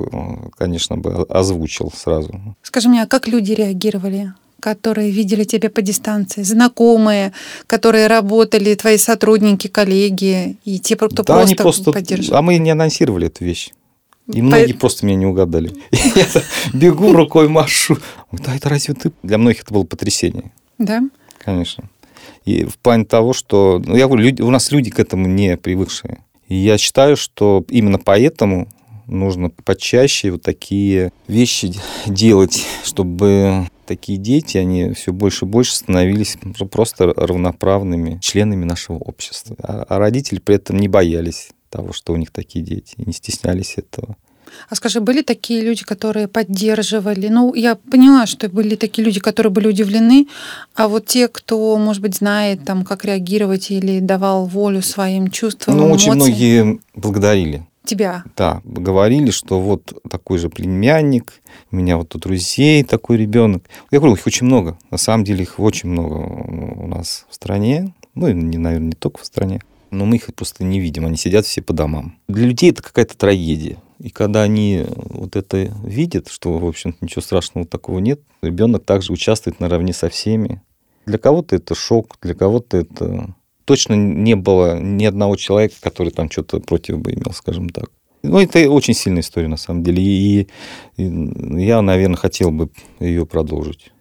конечно, 0.56 0.96
бы 0.96 1.22
озвучил 1.28 1.92
сразу. 1.94 2.56
Скажи 2.62 2.88
мне, 2.88 3.02
а 3.02 3.06
как 3.06 3.28
люди 3.28 3.52
реагировали? 3.52 4.32
Которые 4.60 5.10
видели 5.10 5.44
тебя 5.44 5.70
по 5.70 5.82
дистанции, 5.82 6.42
знакомые, 6.42 7.32
которые 7.66 8.06
работали, 8.06 8.74
твои 8.74 8.98
сотрудники, 8.98 9.68
коллеги, 9.68 10.56
и 10.64 10.78
те, 10.78 10.96
кто 10.96 11.08
да, 11.08 11.22
просто, 11.22 11.42
они 11.42 11.54
просто 11.54 11.92
поддерживали. 11.92 12.38
А 12.38 12.42
мы 12.42 12.58
не 12.58 12.70
анонсировали 12.70 13.26
эту 13.26 13.44
вещь. 13.44 13.70
И 14.32 14.42
многие 14.42 14.72
По... 14.72 14.80
просто 14.80 15.06
меня 15.06 15.16
не 15.16 15.26
угадали. 15.26 15.72
Я 15.90 16.26
бегу, 16.72 17.12
рукой 17.12 17.48
машу. 17.48 17.98
Да, 18.32 18.56
это 18.56 18.68
разве 18.68 18.94
ты? 18.94 19.12
Для 19.22 19.38
многих 19.38 19.62
это 19.62 19.72
было 19.72 19.84
потрясение. 19.84 20.52
Да? 20.78 21.02
Конечно. 21.38 21.84
И 22.44 22.64
в 22.64 22.78
плане 22.78 23.04
того, 23.04 23.32
что... 23.32 23.82
Ну, 23.84 23.96
я 23.96 24.06
говорю, 24.06 24.24
люди, 24.24 24.42
у 24.42 24.50
нас 24.50 24.70
люди 24.72 24.90
к 24.90 24.98
этому 24.98 25.26
не 25.26 25.56
привыкшие. 25.56 26.18
И 26.48 26.56
я 26.56 26.78
считаю, 26.78 27.16
что 27.16 27.64
именно 27.68 27.98
поэтому 27.98 28.68
нужно 29.06 29.50
почаще 29.64 30.30
вот 30.32 30.42
такие 30.42 31.12
вещи 31.28 31.74
делать, 32.06 32.64
чтобы 32.84 33.68
такие 33.86 34.18
дети, 34.18 34.58
они 34.58 34.92
все 34.92 35.12
больше 35.12 35.44
и 35.44 35.48
больше 35.48 35.74
становились 35.74 36.36
просто 36.70 37.06
равноправными 37.14 38.18
членами 38.20 38.64
нашего 38.64 38.96
общества. 38.98 39.56
А, 39.62 39.86
а 39.88 39.98
родители 39.98 40.38
при 40.38 40.56
этом 40.56 40.78
не 40.78 40.88
боялись 40.88 41.50
того, 41.70 41.92
что 41.92 42.12
у 42.12 42.16
них 42.16 42.30
такие 42.30 42.64
дети, 42.64 42.94
не 42.98 43.12
стеснялись 43.12 43.74
этого. 43.76 44.16
А 44.68 44.74
скажи, 44.74 45.00
были 45.00 45.22
такие 45.22 45.60
люди, 45.62 45.84
которые 45.84 46.28
поддерживали? 46.28 47.28
Ну, 47.28 47.54
я 47.54 47.74
поняла, 47.74 48.26
что 48.26 48.48
были 48.48 48.76
такие 48.76 49.04
люди, 49.04 49.20
которые 49.20 49.52
были 49.52 49.68
удивлены, 49.68 50.28
а 50.74 50.88
вот 50.88 51.06
те, 51.06 51.28
кто, 51.28 51.76
может 51.76 52.02
быть, 52.02 52.16
знает, 52.16 52.64
там, 52.64 52.84
как 52.84 53.04
реагировать 53.04 53.70
или 53.70 54.00
давал 54.00 54.46
волю 54.46 54.82
своим 54.82 55.30
чувствам, 55.30 55.76
Ну, 55.76 55.90
очень 55.90 56.12
эмоциям? 56.12 56.16
многие 56.16 56.80
благодарили. 56.94 57.66
Тебя. 57.86 58.24
Да, 58.36 58.60
говорили, 58.64 59.30
что 59.30 59.60
вот 59.60 60.02
такой 60.10 60.38
же 60.38 60.50
племянник, 60.50 61.40
у 61.70 61.76
меня 61.76 61.96
вот 61.96 62.08
тут 62.10 62.22
друзей 62.22 62.82
такой 62.84 63.16
ребенок. 63.16 63.64
Я 63.90 63.98
говорю, 64.00 64.16
их 64.16 64.26
очень 64.26 64.46
много. 64.46 64.76
На 64.90 64.98
самом 64.98 65.24
деле 65.24 65.42
их 65.42 65.60
очень 65.60 65.88
много 65.88 66.14
у 66.14 66.86
нас 66.86 67.26
в 67.30 67.34
стране. 67.34 67.94
Ну, 68.14 68.28
и, 68.28 68.32
наверное, 68.32 68.88
не 68.88 68.92
только 68.92 69.22
в 69.22 69.26
стране. 69.26 69.60
Но 69.90 70.04
мы 70.04 70.16
их 70.16 70.34
просто 70.34 70.64
не 70.64 70.80
видим. 70.80 71.06
Они 71.06 71.16
сидят 71.16 71.46
все 71.46 71.62
по 71.62 71.72
домам. 71.72 72.16
Для 72.28 72.46
людей 72.46 72.70
это 72.70 72.82
какая-то 72.82 73.16
трагедия. 73.16 73.78
И 73.98 74.10
когда 74.10 74.42
они 74.42 74.84
вот 74.88 75.36
это 75.36 75.72
видят, 75.84 76.28
что, 76.28 76.58
в 76.58 76.66
общем 76.66 76.96
ничего 77.00 77.22
страшного 77.22 77.66
такого 77.66 77.98
нет, 77.98 78.20
ребенок 78.42 78.84
также 78.84 79.12
участвует 79.12 79.60
наравне 79.60 79.92
со 79.92 80.08
всеми. 80.08 80.60
Для 81.06 81.18
кого-то 81.18 81.56
это 81.56 81.74
шок, 81.74 82.18
для 82.20 82.34
кого-то 82.34 82.78
это... 82.78 83.34
Точно 83.66 83.92
не 83.92 84.36
было 84.36 84.80
ни 84.80 85.04
одного 85.04 85.36
человека, 85.36 85.74
который 85.80 86.12
там 86.12 86.30
что-то 86.30 86.60
против 86.60 86.98
бы 87.00 87.12
имел, 87.12 87.32
скажем 87.34 87.68
так. 87.68 87.90
Ну, 88.22 88.40
это 88.40 88.70
очень 88.70 88.94
сильная 88.94 89.20
история, 89.20 89.48
на 89.48 89.58
самом 89.58 89.82
деле. 89.82 90.02
И, 90.02 90.48
и 90.96 91.64
я, 91.64 91.82
наверное, 91.82 92.16
хотел 92.16 92.50
бы 92.50 92.70
ее 93.00 93.26
продолжить. 93.26 93.92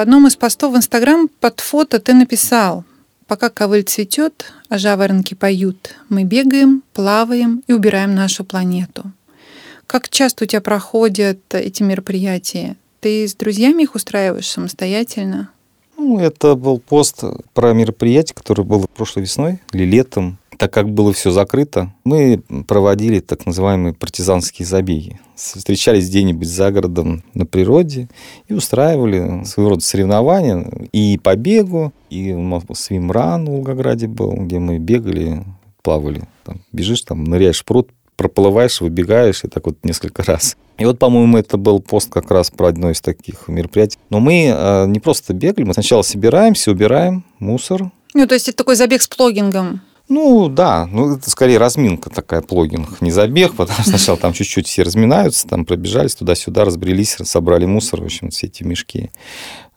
Одном 0.00 0.26
из 0.26 0.36
постов 0.36 0.74
в 0.74 0.76
Инстаграм 0.76 1.28
под 1.40 1.60
фото 1.60 1.98
ты 1.98 2.14
написал 2.14 2.84
«Пока 3.26 3.48
ковыль 3.50 3.84
цветет, 3.84 4.52
а 4.68 4.78
жаворонки 4.78 5.34
поют, 5.34 5.94
мы 6.08 6.24
бегаем, 6.24 6.82
плаваем 6.92 7.62
и 7.66 7.72
убираем 7.72 8.14
нашу 8.14 8.44
планету». 8.44 9.12
Как 9.86 10.08
часто 10.08 10.44
у 10.44 10.46
тебя 10.46 10.60
проходят 10.60 11.40
эти 11.52 11.82
мероприятия? 11.82 12.76
Ты 13.00 13.26
с 13.26 13.34
друзьями 13.34 13.82
их 13.82 13.94
устраиваешь 13.94 14.48
самостоятельно? 14.48 15.50
Ну, 15.96 16.18
это 16.18 16.54
был 16.54 16.78
пост 16.78 17.24
про 17.54 17.72
мероприятие, 17.72 18.34
которое 18.34 18.62
было 18.62 18.86
прошлой 18.86 19.22
весной 19.22 19.58
или 19.72 19.84
летом. 19.84 20.38
Так 20.60 20.74
как 20.74 20.90
было 20.90 21.10
все 21.14 21.30
закрыто, 21.30 21.90
мы 22.04 22.42
проводили 22.68 23.20
так 23.20 23.46
называемые 23.46 23.94
партизанские 23.94 24.66
забеги. 24.66 25.18
Встречались 25.34 26.10
где-нибудь 26.10 26.46
за 26.46 26.70
городом 26.70 27.24
на 27.32 27.46
природе 27.46 28.10
и 28.46 28.52
устраивали 28.52 29.42
своего 29.44 29.70
рода 29.70 29.82
соревнования 29.82 30.70
и 30.92 31.16
по 31.16 31.34
бегу, 31.34 31.94
и 32.10 32.36
свимран 32.74 33.46
в 33.46 33.52
Волгограде 33.52 34.06
был, 34.06 34.34
где 34.34 34.58
мы 34.58 34.76
бегали, 34.76 35.44
плавали. 35.82 36.28
Там, 36.44 36.60
бежишь, 36.72 37.00
там, 37.00 37.24
ныряешь 37.24 37.62
в 37.62 37.64
пруд, 37.64 37.88
проплываешь, 38.16 38.82
выбегаешь, 38.82 39.44
и 39.44 39.48
так 39.48 39.64
вот 39.64 39.78
несколько 39.82 40.22
раз. 40.24 40.58
И 40.76 40.84
вот, 40.84 40.98
по-моему, 40.98 41.38
это 41.38 41.56
был 41.56 41.80
пост 41.80 42.12
как 42.12 42.30
раз 42.30 42.50
про 42.50 42.66
одно 42.66 42.90
из 42.90 43.00
таких 43.00 43.48
мероприятий. 43.48 43.96
Но 44.10 44.20
мы 44.20 44.54
э, 44.54 44.86
не 44.88 45.00
просто 45.00 45.32
бегали, 45.32 45.64
мы 45.64 45.72
сначала 45.72 46.02
собираемся, 46.02 46.70
убираем 46.70 47.24
мусор. 47.38 47.90
Ну, 48.12 48.26
то 48.26 48.34
есть 48.34 48.48
это 48.50 48.58
такой 48.58 48.76
забег 48.76 49.00
с 49.00 49.08
плогингом. 49.08 49.80
Ну, 50.10 50.48
да, 50.48 50.88
ну, 50.90 51.14
это 51.14 51.30
скорее 51.30 51.58
разминка 51.58 52.10
такая, 52.10 52.42
плогинг, 52.42 53.00
не 53.00 53.12
забег, 53.12 53.54
потому 53.56 53.78
что 53.78 53.90
сначала 53.90 54.18
там 54.18 54.32
чуть-чуть 54.32 54.66
все 54.66 54.82
разминаются, 54.82 55.46
там 55.46 55.64
пробежались 55.64 56.16
туда-сюда, 56.16 56.64
разбрелись, 56.64 57.16
собрали 57.22 57.64
мусор, 57.64 58.00
в 58.00 58.04
общем, 58.04 58.30
все 58.30 58.48
эти 58.48 58.64
мешки 58.64 59.12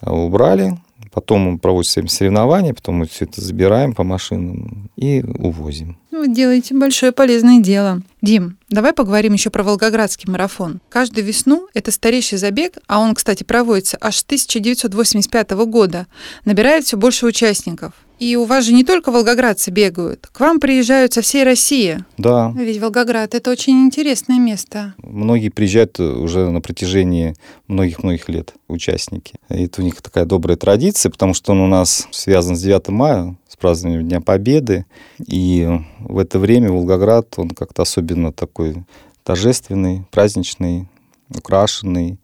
убрали, 0.02 0.76
потом 1.12 1.60
проводятся 1.60 2.06
соревнования, 2.08 2.74
потом 2.74 2.96
мы 2.96 3.06
все 3.06 3.26
это 3.26 3.41
забираем 3.41 3.93
по 3.93 4.04
машинам 4.04 4.89
и 4.96 5.24
увозим. 5.24 5.98
Вы 6.13 6.28
делаете 6.28 6.76
большое 6.76 7.12
полезное 7.12 7.60
дело. 7.60 8.04
Дим, 8.21 8.60
давай 8.69 8.93
поговорим 8.93 9.34
еще 9.34 9.49
про 9.49 9.63
Волгоградский 9.63 10.32
марафон. 10.32 10.80
Каждую 10.89 11.26
весну 11.26 11.67
это 11.73 11.89
старейший 11.89 12.38
забег, 12.38 12.78
а 12.86 12.99
он, 12.99 13.15
кстати, 13.15 13.43
проводится 13.43 13.97
аж 13.99 14.17
с 14.17 14.23
1985 14.23 15.52
года, 15.65 16.06
набирает 16.45 16.86
все 16.86 16.97
больше 16.97 17.26
участников. 17.26 17.93
И 18.19 18.36
у 18.36 18.45
вас 18.45 18.65
же 18.65 18.73
не 18.73 18.84
только 18.84 19.12
волгоградцы 19.12 19.71
бегают, 19.71 20.30
к 20.32 20.39
вам 20.39 20.60
приезжают 20.60 21.13
со 21.13 21.21
всей 21.21 21.43
России. 21.43 22.06
Да. 22.17 22.54
Ведь 22.56 22.80
Волгоград 22.80 23.34
это 23.36 23.52
очень 23.52 23.84
интересное 23.84 24.39
место. 24.39 24.93
Многие 24.97 25.49
приезжают 25.49 25.99
уже 25.99 26.49
на 26.49 26.62
протяжении 26.62 27.36
многих-многих 27.67 28.30
лет, 28.30 28.54
участники. 28.67 29.34
И 29.49 29.65
это 29.65 29.82
у 29.82 29.84
них 29.84 30.02
такая 30.02 30.26
добрая 30.26 30.56
традиция, 30.56 31.10
потому 31.10 31.34
что 31.34 31.52
он 31.52 31.62
у 31.62 31.67
нас 31.67 32.08
связан 32.12 32.56
с 32.56 32.62
9 32.62 32.88
мая, 32.89 33.36
с 33.49 33.58
празднованием 33.58 34.08
Дня 34.08 34.21
Победы. 34.21 34.86
И 35.28 35.67
в 36.04 36.18
это 36.18 36.39
время 36.39 36.72
Волгоград, 36.72 37.34
он 37.38 37.50
как-то 37.50 37.82
особенно 37.82 38.32
такой 38.32 38.84
торжественный, 39.24 40.06
праздничный, 40.12 40.88
украшенный. 41.30 42.20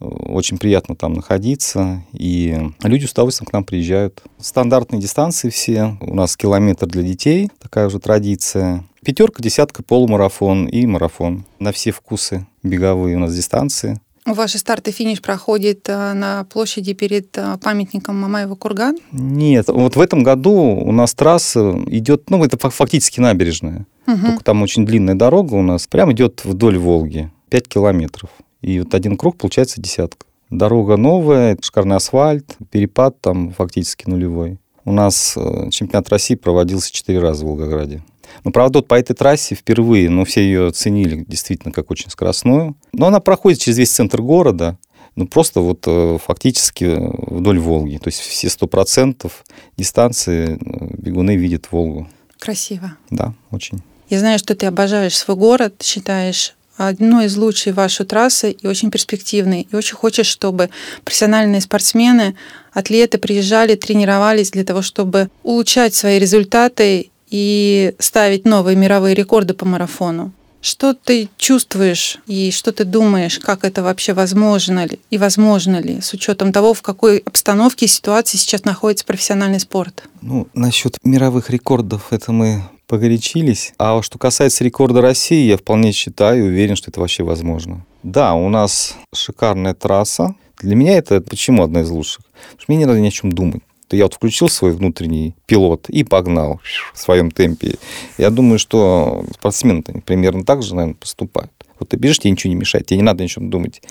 Очень 0.00 0.58
приятно 0.58 0.96
там 0.96 1.12
находиться, 1.12 2.02
и 2.12 2.58
люди 2.82 3.06
с 3.06 3.12
удовольствием 3.12 3.48
к 3.48 3.52
нам 3.52 3.62
приезжают. 3.62 4.22
Стандартные 4.40 5.00
дистанции 5.00 5.48
все. 5.48 5.96
У 6.00 6.14
нас 6.14 6.36
километр 6.36 6.86
для 6.86 7.02
детей, 7.02 7.50
такая 7.60 7.86
уже 7.86 8.00
традиция. 8.00 8.84
Пятерка, 9.04 9.40
десятка, 9.42 9.84
полумарафон 9.84 10.66
и 10.66 10.86
марафон. 10.86 11.44
На 11.60 11.70
все 11.70 11.92
вкусы 11.92 12.46
беговые 12.64 13.16
у 13.16 13.20
нас 13.20 13.34
дистанции. 13.34 14.00
Ваш 14.24 14.52
старт 14.52 14.86
и 14.88 14.92
финиш 14.92 15.20
проходит 15.20 15.88
на 15.88 16.46
площади 16.50 16.92
перед 16.92 17.36
памятником 17.60 18.20
Мамаева 18.20 18.54
Курган? 18.54 18.98
Нет, 19.10 19.68
вот 19.68 19.96
в 19.96 20.00
этом 20.00 20.22
году 20.22 20.52
у 20.52 20.92
нас 20.92 21.12
трасса 21.14 21.74
идет, 21.88 22.30
ну, 22.30 22.44
это 22.44 22.56
фактически 22.70 23.18
набережная. 23.20 23.86
Угу. 24.06 24.26
Только 24.26 24.44
там 24.44 24.62
очень 24.62 24.86
длинная 24.86 25.16
дорога 25.16 25.54
у 25.54 25.62
нас, 25.62 25.86
прям 25.86 26.12
идет 26.12 26.44
вдоль 26.44 26.78
Волги, 26.78 27.32
5 27.50 27.68
километров. 27.68 28.30
И 28.60 28.78
вот 28.78 28.94
один 28.94 29.16
круг 29.16 29.36
получается 29.38 29.80
десятка. 29.80 30.26
Дорога 30.50 30.96
новая, 30.96 31.56
шикарный 31.60 31.96
асфальт, 31.96 32.56
перепад 32.70 33.20
там 33.20 33.50
фактически 33.50 34.08
нулевой. 34.08 34.58
У 34.84 34.92
нас 34.92 35.36
чемпионат 35.70 36.08
России 36.10 36.34
проводился 36.34 36.92
четыре 36.92 37.20
раза 37.20 37.44
в 37.44 37.48
Волгограде. 37.48 38.02
Ну, 38.44 38.50
правда, 38.50 38.78
вот 38.78 38.88
по 38.88 38.94
этой 38.94 39.14
трассе 39.14 39.54
впервые, 39.54 40.10
ну, 40.10 40.24
все 40.24 40.42
ее 40.42 40.68
оценили 40.68 41.24
действительно 41.26 41.72
как 41.72 41.90
очень 41.90 42.10
скоростную. 42.10 42.76
Но 42.92 43.06
она 43.06 43.20
проходит 43.20 43.60
через 43.60 43.78
весь 43.78 43.90
центр 43.90 44.20
города, 44.20 44.78
ну, 45.14 45.26
просто 45.26 45.60
вот 45.60 45.86
фактически 46.22 46.96
вдоль 46.98 47.58
Волги. 47.58 47.98
То 47.98 48.08
есть 48.08 48.20
все 48.20 48.48
сто 48.48 48.66
процентов 48.66 49.44
дистанции 49.76 50.58
бегуны 50.60 51.36
видят 51.36 51.68
Волгу. 51.70 52.08
Красиво. 52.38 52.96
Да, 53.10 53.34
очень. 53.50 53.82
Я 54.08 54.18
знаю, 54.18 54.38
что 54.38 54.54
ты 54.54 54.66
обожаешь 54.66 55.16
свой 55.16 55.36
город, 55.36 55.74
считаешь 55.82 56.54
одной 56.76 57.26
из 57.26 57.36
лучшей 57.36 57.72
вашу 57.72 58.04
трассы 58.04 58.50
и 58.50 58.66
очень 58.66 58.90
перспективной. 58.90 59.68
И 59.70 59.76
очень 59.76 59.94
хочешь, 59.94 60.26
чтобы 60.26 60.70
профессиональные 61.04 61.60
спортсмены, 61.60 62.34
атлеты 62.72 63.18
приезжали, 63.18 63.74
тренировались 63.74 64.50
для 64.50 64.64
того, 64.64 64.82
чтобы 64.82 65.30
улучшать 65.42 65.94
свои 65.94 66.18
результаты 66.18 67.10
и 67.32 67.94
ставить 67.98 68.44
новые 68.44 68.76
мировые 68.76 69.14
рекорды 69.14 69.54
по 69.54 69.64
марафону. 69.64 70.32
Что 70.60 70.94
ты 70.94 71.28
чувствуешь 71.36 72.18
и 72.28 72.52
что 72.52 72.70
ты 72.70 72.84
думаешь, 72.84 73.40
как 73.40 73.64
это 73.64 73.82
вообще 73.82 74.12
возможно 74.12 74.84
ли 74.84 75.00
и 75.10 75.18
возможно 75.18 75.80
ли 75.80 76.00
с 76.00 76.12
учетом 76.12 76.52
того, 76.52 76.72
в 76.72 76.82
какой 76.82 77.18
обстановке 77.18 77.86
и 77.86 77.88
ситуации 77.88 78.36
сейчас 78.36 78.64
находится 78.64 79.04
профессиональный 79.04 79.58
спорт? 79.58 80.04
Ну, 80.20 80.46
насчет 80.54 80.98
мировых 81.02 81.50
рекордов 81.50 82.12
это 82.12 82.30
мы 82.30 82.62
погорячились. 82.86 83.72
А 83.76 84.00
что 84.02 84.18
касается 84.18 84.62
рекорда 84.62 85.00
России, 85.00 85.48
я 85.48 85.56
вполне 85.56 85.90
считаю 85.90 86.44
и 86.44 86.48
уверен, 86.48 86.76
что 86.76 86.90
это 86.90 87.00
вообще 87.00 87.24
возможно. 87.24 87.84
Да, 88.04 88.34
у 88.34 88.48
нас 88.48 88.94
шикарная 89.12 89.74
трасса. 89.74 90.36
Для 90.60 90.76
меня 90.76 90.96
это 90.96 91.20
почему 91.20 91.64
одна 91.64 91.80
из 91.80 91.90
лучших? 91.90 92.20
Потому 92.24 92.60
что 92.60 92.64
мне 92.68 92.78
не 92.78 92.84
надо 92.84 93.00
ни 93.00 93.08
о 93.08 93.10
чем 93.10 93.32
думать. 93.32 93.62
То 93.92 93.96
я 93.96 94.04
вот 94.04 94.14
включил 94.14 94.48
свой 94.48 94.72
внутренний 94.72 95.34
пилот 95.44 95.90
и 95.90 96.02
погнал 96.02 96.62
в 96.94 96.98
своем 96.98 97.30
темпе. 97.30 97.76
Я 98.16 98.30
думаю, 98.30 98.58
что 98.58 99.22
спортсмены 99.34 99.82
примерно 99.82 100.46
так 100.46 100.62
же, 100.62 100.74
наверное, 100.74 100.94
поступают. 100.94 101.52
Вот 101.78 101.90
ты 101.90 101.98
бежишь, 101.98 102.20
тебе 102.20 102.30
ничего 102.30 102.54
не 102.54 102.58
мешает, 102.58 102.86
тебе 102.86 102.96
не 102.96 103.02
надо 103.02 103.22
ничего 103.22 103.44
думать. 103.44 103.82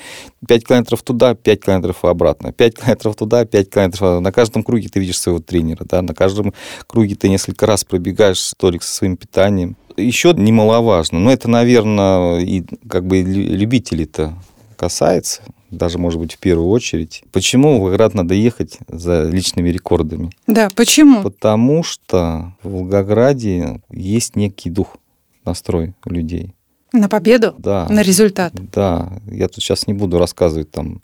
5 0.48 0.66
километров 0.66 1.04
туда, 1.04 1.36
5 1.36 1.64
километров 1.64 2.04
обратно, 2.04 2.52
5 2.52 2.80
километров 2.80 3.16
туда, 3.16 3.46
5 3.46 3.70
километров. 3.70 4.22
На 4.22 4.32
каждом 4.32 4.64
круге 4.64 4.90
ты 4.90 5.00
видишь 5.00 5.20
своего 5.20 5.40
тренера, 5.40 5.86
да, 5.88 6.02
на 6.02 6.16
каждом 6.16 6.52
круге 6.88 7.14
ты 7.14 7.30
несколько 7.30 7.68
раз 7.68 7.84
пробегаешь 7.84 8.40
столик 8.40 8.82
со 8.82 8.96
своим 8.96 9.18
питанием. 9.18 9.78
Еще 9.98 10.34
немаловажно, 10.36 11.20
но 11.20 11.32
это, 11.32 11.48
наверное, 11.48 12.40
и 12.40 12.64
как 12.90 13.06
бы 13.06 13.22
любителей-то 13.22 14.34
касается, 14.78 15.44
даже, 15.72 15.98
может 15.98 16.20
быть, 16.20 16.34
в 16.34 16.38
первую 16.38 16.68
очередь. 16.68 17.24
Почему 17.32 17.78
в 17.78 17.82
Волгоград 17.82 18.14
надо 18.14 18.34
ехать 18.34 18.78
за 18.88 19.24
личными 19.24 19.70
рекордами? 19.70 20.30
Да, 20.46 20.70
почему? 20.76 21.24
Потому 21.24 21.84
что 21.84 22.54
в 22.62 22.70
Волгограде 22.70 23.82
есть 23.90 24.36
некий 24.36 24.70
дух, 24.70 24.98
настрой 25.46 25.94
у 26.06 26.10
людей. 26.12 26.54
На 26.94 27.08
победу? 27.08 27.56
Да. 27.58 27.88
На 27.90 28.02
результат? 28.02 28.54
Да. 28.74 29.14
Я 29.26 29.48
тут 29.48 29.64
сейчас 29.64 29.88
не 29.88 29.94
буду 29.94 30.20
рассказывать 30.20 30.72
там 30.72 31.02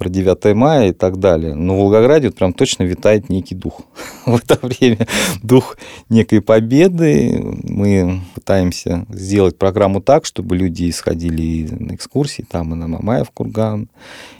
про 0.00 0.08
9 0.08 0.54
мая 0.56 0.88
и 0.88 0.92
так 0.92 1.18
далее. 1.18 1.54
Но 1.54 1.76
в 1.76 1.80
Волгограде 1.80 2.28
вот 2.28 2.36
прям 2.36 2.54
точно 2.54 2.84
витает 2.84 3.28
некий 3.28 3.54
дух. 3.54 3.82
в 4.26 4.34
это 4.34 4.58
время 4.66 5.06
дух 5.42 5.76
некой 6.08 6.40
победы. 6.40 7.38
Мы 7.64 8.22
пытаемся 8.34 9.04
сделать 9.10 9.58
программу 9.58 10.00
так, 10.00 10.24
чтобы 10.24 10.56
люди 10.56 10.88
исходили 10.88 11.68
на 11.70 11.94
экскурсии, 11.94 12.46
там 12.50 12.72
и 12.72 12.76
на 12.76 12.88
Мамаев 12.88 13.30
курган, 13.30 13.90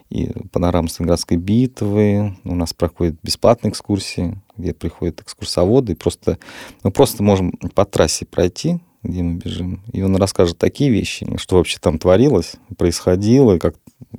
и 0.08 0.30
панорама 0.50 0.88
Сталинградской 0.88 1.36
битвы. 1.36 2.38
У 2.44 2.54
нас 2.54 2.72
проходят 2.72 3.16
бесплатные 3.22 3.70
экскурсии, 3.70 4.38
где 4.56 4.72
приходят 4.72 5.20
экскурсоводы. 5.20 5.92
И 5.92 5.94
просто, 5.94 6.38
мы 6.82 6.90
просто 6.90 7.22
можем 7.22 7.52
по 7.74 7.84
трассе 7.84 8.24
пройти, 8.24 8.80
где 9.02 9.22
мы 9.22 9.36
бежим. 9.36 9.82
И 9.92 10.02
он 10.02 10.16
расскажет 10.16 10.58
такие 10.58 10.90
вещи, 10.90 11.26
что 11.38 11.56
вообще 11.56 11.78
там 11.80 11.98
творилось, 11.98 12.56
происходило, 12.76 13.58
как 13.58 13.76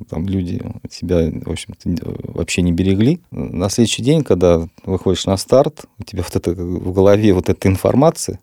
там 0.09 0.27
люди 0.27 0.61
себя, 0.89 1.29
в 1.45 1.51
общем-то, 1.51 2.15
вообще 2.33 2.61
не 2.61 2.71
берегли. 2.71 3.19
На 3.31 3.69
следующий 3.69 4.03
день, 4.03 4.23
когда 4.23 4.67
выходишь 4.83 5.25
на 5.25 5.37
старт, 5.37 5.85
у 5.97 6.03
тебя 6.03 6.23
вот 6.23 6.35
это 6.35 6.51
в 6.53 6.93
голове 6.93 7.33
вот 7.33 7.49
эта 7.49 7.67
информация, 7.67 8.39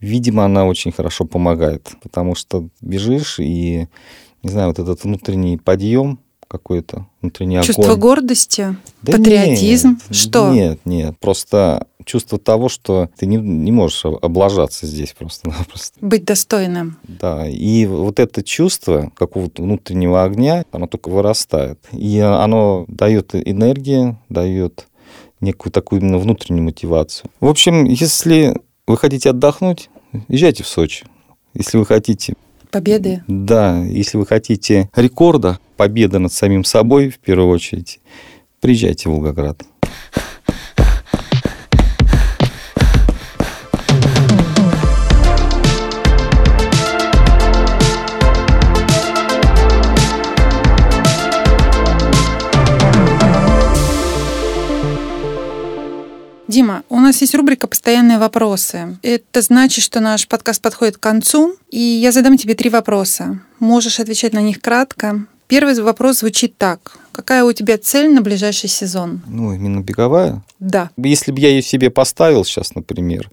видимо, 0.00 0.44
она 0.44 0.66
очень 0.66 0.92
хорошо 0.92 1.24
помогает, 1.24 1.94
потому 2.02 2.34
что 2.34 2.68
бежишь 2.80 3.38
и, 3.40 3.88
не 4.42 4.50
знаю, 4.50 4.68
вот 4.68 4.78
этот 4.78 5.02
внутренний 5.04 5.56
подъем, 5.58 6.20
какой-то 6.48 7.06
внутренний 7.20 7.56
огонь. 7.56 7.66
Чувство 7.66 7.94
гордости, 7.96 8.76
да 9.02 9.12
патриотизм, 9.12 9.98
нет, 10.08 10.16
что? 10.16 10.52
Нет, 10.52 10.80
нет, 10.84 11.18
просто 11.18 11.86
чувство 12.04 12.38
того, 12.38 12.68
что 12.68 13.10
ты 13.18 13.26
не, 13.26 13.36
не 13.36 13.72
можешь 13.72 14.04
облажаться 14.04 14.86
здесь 14.86 15.12
просто-напросто. 15.12 15.98
Быть 16.00 16.24
достойным. 16.24 16.98
Да, 17.02 17.46
и 17.48 17.84
вот 17.86 18.20
это 18.20 18.42
чувство 18.42 19.12
какого-то 19.14 19.62
внутреннего 19.62 20.22
огня, 20.22 20.64
оно 20.70 20.86
только 20.86 21.08
вырастает. 21.08 21.80
И 21.92 22.18
оно 22.20 22.84
дает 22.88 23.34
энергию, 23.34 24.18
дает 24.28 24.86
некую 25.40 25.72
такую 25.72 26.00
именно 26.00 26.18
внутреннюю 26.18 26.64
мотивацию. 26.64 27.30
В 27.40 27.48
общем, 27.48 27.84
если 27.84 28.56
вы 28.86 28.96
хотите 28.96 29.30
отдохнуть, 29.30 29.90
езжайте 30.28 30.62
в 30.62 30.68
Сочи. 30.68 31.04
Если 31.54 31.76
вы 31.78 31.86
хотите 31.86 32.34
победы. 32.76 33.22
Да, 33.26 33.82
если 33.84 34.18
вы 34.18 34.26
хотите 34.26 34.90
рекорда, 34.94 35.58
победы 35.78 36.18
над 36.18 36.30
самим 36.30 36.62
собой, 36.62 37.08
в 37.08 37.18
первую 37.18 37.48
очередь, 37.48 38.00
приезжайте 38.60 39.08
в 39.08 39.12
Волгоград. 39.12 39.62
Дима, 56.56 56.84
у 56.88 57.00
нас 57.00 57.20
есть 57.20 57.34
рубрика 57.34 57.66
«Постоянные 57.66 58.16
вопросы». 58.16 58.96
Это 59.02 59.42
значит, 59.42 59.84
что 59.84 60.00
наш 60.00 60.26
подкаст 60.26 60.62
подходит 60.62 60.96
к 60.96 61.00
концу, 61.00 61.54
и 61.68 61.78
я 61.78 62.12
задам 62.12 62.38
тебе 62.38 62.54
три 62.54 62.70
вопроса. 62.70 63.40
Можешь 63.58 64.00
отвечать 64.00 64.32
на 64.32 64.40
них 64.40 64.62
кратко. 64.62 65.26
Первый 65.48 65.78
вопрос 65.82 66.20
звучит 66.20 66.56
так. 66.56 66.96
Какая 67.12 67.44
у 67.44 67.52
тебя 67.52 67.76
цель 67.76 68.10
на 68.10 68.22
ближайший 68.22 68.70
сезон? 68.70 69.20
Ну, 69.26 69.52
именно 69.52 69.80
беговая? 69.80 70.42
Да. 70.58 70.88
Если 70.96 71.30
бы 71.30 71.40
я 71.40 71.50
ее 71.50 71.60
себе 71.60 71.90
поставил 71.90 72.42
сейчас, 72.46 72.74
например, 72.74 73.30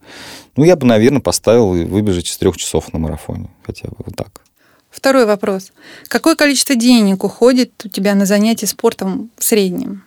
ну, 0.57 0.65
я 0.65 0.75
бы, 0.75 0.85
наверное, 0.85 1.21
поставил 1.21 1.69
выбежать 1.69 2.27
из 2.27 2.37
трех 2.37 2.57
часов 2.57 2.91
на 2.91 2.99
марафоне. 2.99 3.49
Хотя 3.65 3.87
бы 3.87 3.95
вот 3.99 4.17
так. 4.17 4.41
Второй 4.89 5.25
вопрос. 5.25 5.71
Какое 6.09 6.35
количество 6.35 6.75
денег 6.75 7.23
уходит 7.23 7.71
у 7.85 7.87
тебя 7.87 8.15
на 8.15 8.25
занятия 8.25 8.67
спортом 8.67 9.31
в 9.37 9.45
среднем? 9.45 10.03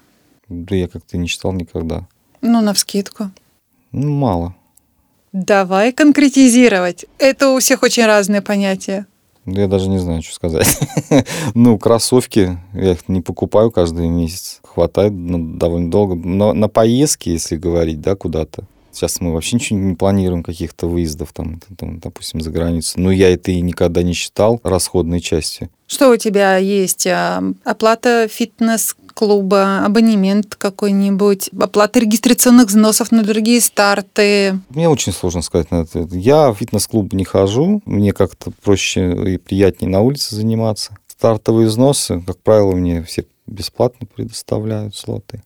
Да 0.51 0.77
я 0.77 0.87
как-то 0.87 1.17
не 1.17 1.29
читал 1.29 1.55
никогда. 1.55 2.07
Ну, 2.43 2.61
на 2.61 2.73
вскидку. 2.73 3.31
Ну, 3.93 4.11
мало. 4.11 4.55
Давай 5.33 5.93
конкретизировать. 5.93 7.05
Это 7.19 7.51
у 7.51 7.59
всех 7.59 7.83
очень 7.83 8.07
разные 8.07 8.41
понятия. 8.41 9.07
Я 9.47 9.69
даже 9.69 9.89
не 9.89 9.99
знаю, 9.99 10.23
что 10.23 10.35
сказать. 10.35 10.81
ну, 11.55 11.79
кроссовки, 11.79 12.59
я 12.73 12.93
их 12.93 13.09
не 13.09 13.21
покупаю 13.21 13.71
каждый 13.71 14.09
месяц. 14.09 14.61
Хватает 14.65 15.13
довольно 15.59 15.91
долго. 15.91 16.15
Но 16.15 16.53
на 16.53 16.69
поездки, 16.69 17.29
если 17.29 17.57
говорить, 17.57 18.01
да, 18.01 18.17
куда-то. 18.17 18.65
Сейчас 18.97 19.21
мы 19.21 19.35
вообще 19.35 19.57
ничего 19.57 19.79
не 19.79 19.95
планируем, 19.95 20.43
каких-то 20.43 20.87
выездов, 20.87 21.35
там, 21.35 21.61
там, 21.77 21.99
допустим, 21.99 22.41
за 22.41 22.51
границу. 22.51 22.99
Но 22.99 23.11
я 23.11 23.31
это 23.31 23.51
и 23.51 23.61
никогда 23.61 24.03
не 24.03 24.15
считал 24.15 24.59
расходной 24.65 25.21
частью. 25.21 25.69
Что 25.87 26.11
у 26.11 26.17
тебя 26.17 26.57
есть? 26.57 27.07
А, 27.07 27.43
оплата 27.63 28.27
фитнес 28.27 28.97
клуба, 29.13 29.85
абонемент 29.85 30.55
какой-нибудь, 30.55 31.51
оплата 31.61 31.99
регистрационных 31.99 32.69
взносов 32.69 33.13
на 33.13 33.23
другие 33.23 33.61
старты? 33.61 34.59
Мне 34.71 34.89
очень 34.89 35.13
сложно 35.13 35.43
сказать 35.43 35.71
на 35.71 35.83
это. 35.83 36.09
Я 36.13 36.51
в 36.51 36.57
фитнес-клуб 36.57 37.13
не 37.13 37.25
хожу, 37.25 37.83
мне 37.85 38.15
как-то 38.15 38.51
проще 38.63 39.35
и 39.35 39.37
приятнее 39.37 39.91
на 39.91 40.01
улице 40.01 40.35
заниматься. 40.35 40.97
Стартовые 41.07 41.69
взносы, 41.69 42.23
как 42.27 42.39
правило, 42.39 42.73
мне 42.73 43.03
все 43.03 43.27
бесплатно 43.47 44.07
предоставляют 44.07 44.97
слоты 44.97 45.43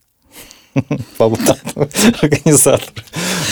организатор. 1.19 3.05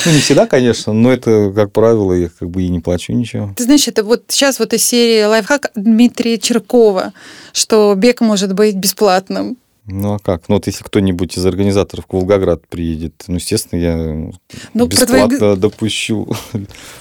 Ну, 0.07 0.13
не 0.13 0.21
всегда, 0.21 0.47
конечно, 0.47 0.93
но 0.93 1.13
это, 1.13 1.53
как 1.55 1.73
правило, 1.73 2.13
я 2.13 2.29
как 2.29 2.51
бы 2.51 2.63
и 2.63 2.69
не 2.69 2.81
плачу 2.81 3.13
ничего. 3.13 3.53
Ты 3.57 3.65
знаешь, 3.65 3.89
это 3.89 4.05
вот 4.05 4.25
сейчас 4.29 4.59
вот 4.59 4.73
из 4.73 4.85
серии 4.85 5.25
лайфхак 5.25 5.73
Дмитрия 5.75 6.39
Черкова, 6.39 7.13
что 7.53 7.95
бег 7.97 8.21
может 8.21 8.55
быть 8.55 8.77
бесплатным. 8.77 9.57
Ну 9.91 10.13
а 10.13 10.19
как? 10.19 10.49
Ну 10.49 10.57
вот 10.57 10.67
если 10.67 10.85
кто-нибудь 10.85 11.39
из 11.39 11.47
организаторов 11.47 12.05
в 12.09 12.13
Волгоград 12.13 12.69
приедет, 12.69 13.25
ну, 13.27 13.37
естественно, 13.37 13.81
я 13.81 13.97
ну, 14.75 14.87
бесплатно 14.87 15.39
твои... 15.39 15.57
допущу. 15.57 16.29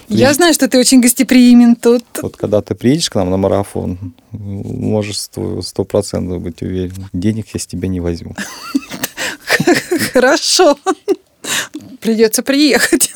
Я 0.08 0.34
знаю, 0.34 0.54
что 0.54 0.70
ты 0.70 0.80
очень 0.80 1.02
гостеприимен 1.02 1.76
тут. 1.76 2.06
Вот 2.22 2.38
когда 2.38 2.62
ты 2.62 2.76
приедешь 2.76 3.10
к 3.10 3.16
нам 3.16 3.30
на 3.30 3.36
марафон, 3.36 4.14
можешь 4.32 5.20
сто 5.20 5.84
процентов 5.84 6.42
быть 6.42 6.62
уверен. 6.62 7.10
Денег 7.12 7.48
я 7.54 7.60
с 7.60 7.68
тебя 7.68 7.90
не 7.90 8.00
возьму. 8.00 8.36
Хорошо. 10.14 10.78
Придется 12.02 12.44
приехать. 12.44 13.12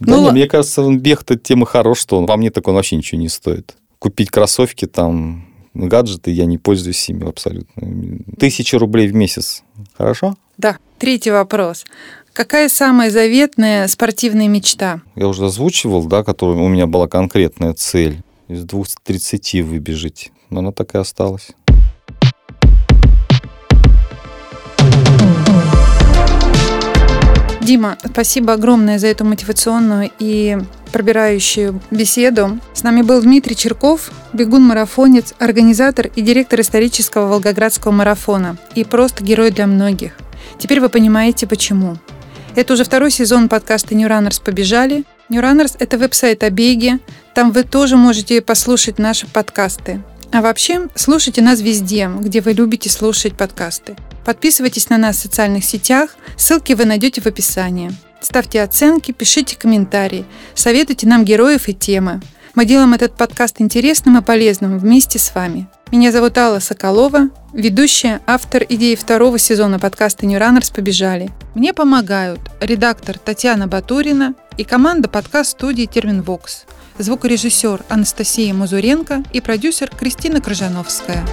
Да 0.00 0.16
ну, 0.16 0.24
не, 0.24 0.30
мне 0.32 0.48
кажется, 0.48 0.82
бег-то 0.90 1.36
тема 1.36 1.66
хорош, 1.66 2.00
что 2.00 2.18
он, 2.18 2.26
по 2.26 2.36
мне 2.36 2.50
так 2.50 2.66
он 2.68 2.74
вообще 2.74 2.96
ничего 2.96 3.20
не 3.20 3.28
стоит. 3.28 3.74
Купить 3.98 4.30
кроссовки 4.30 4.86
там, 4.86 5.46
гаджеты, 5.74 6.30
я 6.30 6.46
не 6.46 6.58
пользуюсь 6.58 7.08
ими 7.08 7.28
абсолютно. 7.28 8.18
Тысяча 8.38 8.78
рублей 8.78 9.08
в 9.08 9.14
месяц. 9.14 9.62
Хорошо? 9.96 10.36
Да. 10.58 10.78
Третий 10.98 11.30
вопрос. 11.30 11.84
Какая 12.32 12.68
самая 12.68 13.10
заветная 13.10 13.86
спортивная 13.88 14.48
мечта? 14.48 15.02
Я 15.16 15.28
уже 15.28 15.44
озвучивал, 15.44 16.04
да, 16.04 16.24
которая 16.24 16.56
у 16.56 16.68
меня 16.68 16.86
была 16.86 17.06
конкретная 17.06 17.74
цель. 17.74 18.22
Из 18.48 18.64
230 18.64 19.62
выбежать. 19.62 20.32
Но 20.50 20.60
она 20.60 20.72
так 20.72 20.94
и 20.94 20.98
осталась. 20.98 21.48
Дима, 27.62 27.96
спасибо 28.04 28.54
огромное 28.54 28.98
за 28.98 29.06
эту 29.06 29.24
мотивационную 29.24 30.10
и 30.18 30.58
пробирающую 30.92 31.80
беседу. 31.92 32.58
С 32.74 32.82
нами 32.82 33.02
был 33.02 33.22
Дмитрий 33.22 33.54
Черков, 33.54 34.10
бегун-марафонец, 34.32 35.32
организатор 35.38 36.10
и 36.16 36.22
директор 36.22 36.60
исторического 36.60 37.28
Волгоградского 37.28 37.92
марафона 37.92 38.56
и 38.74 38.82
просто 38.82 39.22
герой 39.22 39.52
для 39.52 39.68
многих. 39.68 40.14
Теперь 40.58 40.80
вы 40.80 40.88
понимаете, 40.88 41.46
почему. 41.46 41.98
Это 42.56 42.72
уже 42.72 42.82
второй 42.82 43.12
сезон 43.12 43.48
подкаста 43.48 43.94
New 43.94 44.08
Runners 44.08 44.42
«Побежали». 44.42 45.04
New 45.28 45.40
Runners– 45.40 45.76
это 45.78 45.98
веб-сайт 45.98 46.42
о 46.42 46.50
беге. 46.50 46.98
Там 47.32 47.52
вы 47.52 47.62
тоже 47.62 47.96
можете 47.96 48.42
послушать 48.42 48.98
наши 48.98 49.28
подкасты. 49.28 50.02
А 50.32 50.40
вообще, 50.40 50.88
слушайте 50.94 51.42
нас 51.42 51.60
везде, 51.60 52.10
где 52.18 52.40
вы 52.40 52.54
любите 52.54 52.88
слушать 52.88 53.36
подкасты. 53.36 53.96
Подписывайтесь 54.24 54.88
на 54.88 54.96
нас 54.96 55.16
в 55.16 55.20
социальных 55.20 55.62
сетях, 55.62 56.16
ссылки 56.38 56.72
вы 56.72 56.86
найдете 56.86 57.20
в 57.20 57.26
описании. 57.26 57.92
Ставьте 58.22 58.62
оценки, 58.62 59.12
пишите 59.12 59.56
комментарии, 59.56 60.24
советуйте 60.54 61.06
нам 61.06 61.26
героев 61.26 61.68
и 61.68 61.74
темы. 61.74 62.22
Мы 62.54 62.64
делаем 62.64 62.94
этот 62.94 63.14
подкаст 63.14 63.56
интересным 63.60 64.16
и 64.16 64.22
полезным 64.22 64.78
вместе 64.78 65.18
с 65.18 65.34
вами. 65.34 65.68
Меня 65.90 66.10
зовут 66.10 66.38
Алла 66.38 66.60
Соколова, 66.60 67.28
ведущая, 67.52 68.22
автор 68.26 68.64
идеи 68.66 68.94
второго 68.94 69.38
сезона 69.38 69.78
подкаста 69.78 70.24
New 70.24 70.40
Runners 70.40 70.74
«Побежали». 70.74 71.30
Мне 71.54 71.74
помогают 71.74 72.40
редактор 72.58 73.18
Татьяна 73.18 73.66
Батурина 73.66 74.34
и 74.56 74.64
команда 74.64 75.10
подкаст-студии 75.10 75.84
«Терминвокс», 75.84 76.64
звукорежиссер 76.98 77.84
Анастасия 77.88 78.52
Мазуренко 78.54 79.22
и 79.32 79.40
продюсер 79.40 79.90
Кристина 79.90 80.40
Крыжановская. 80.40 81.24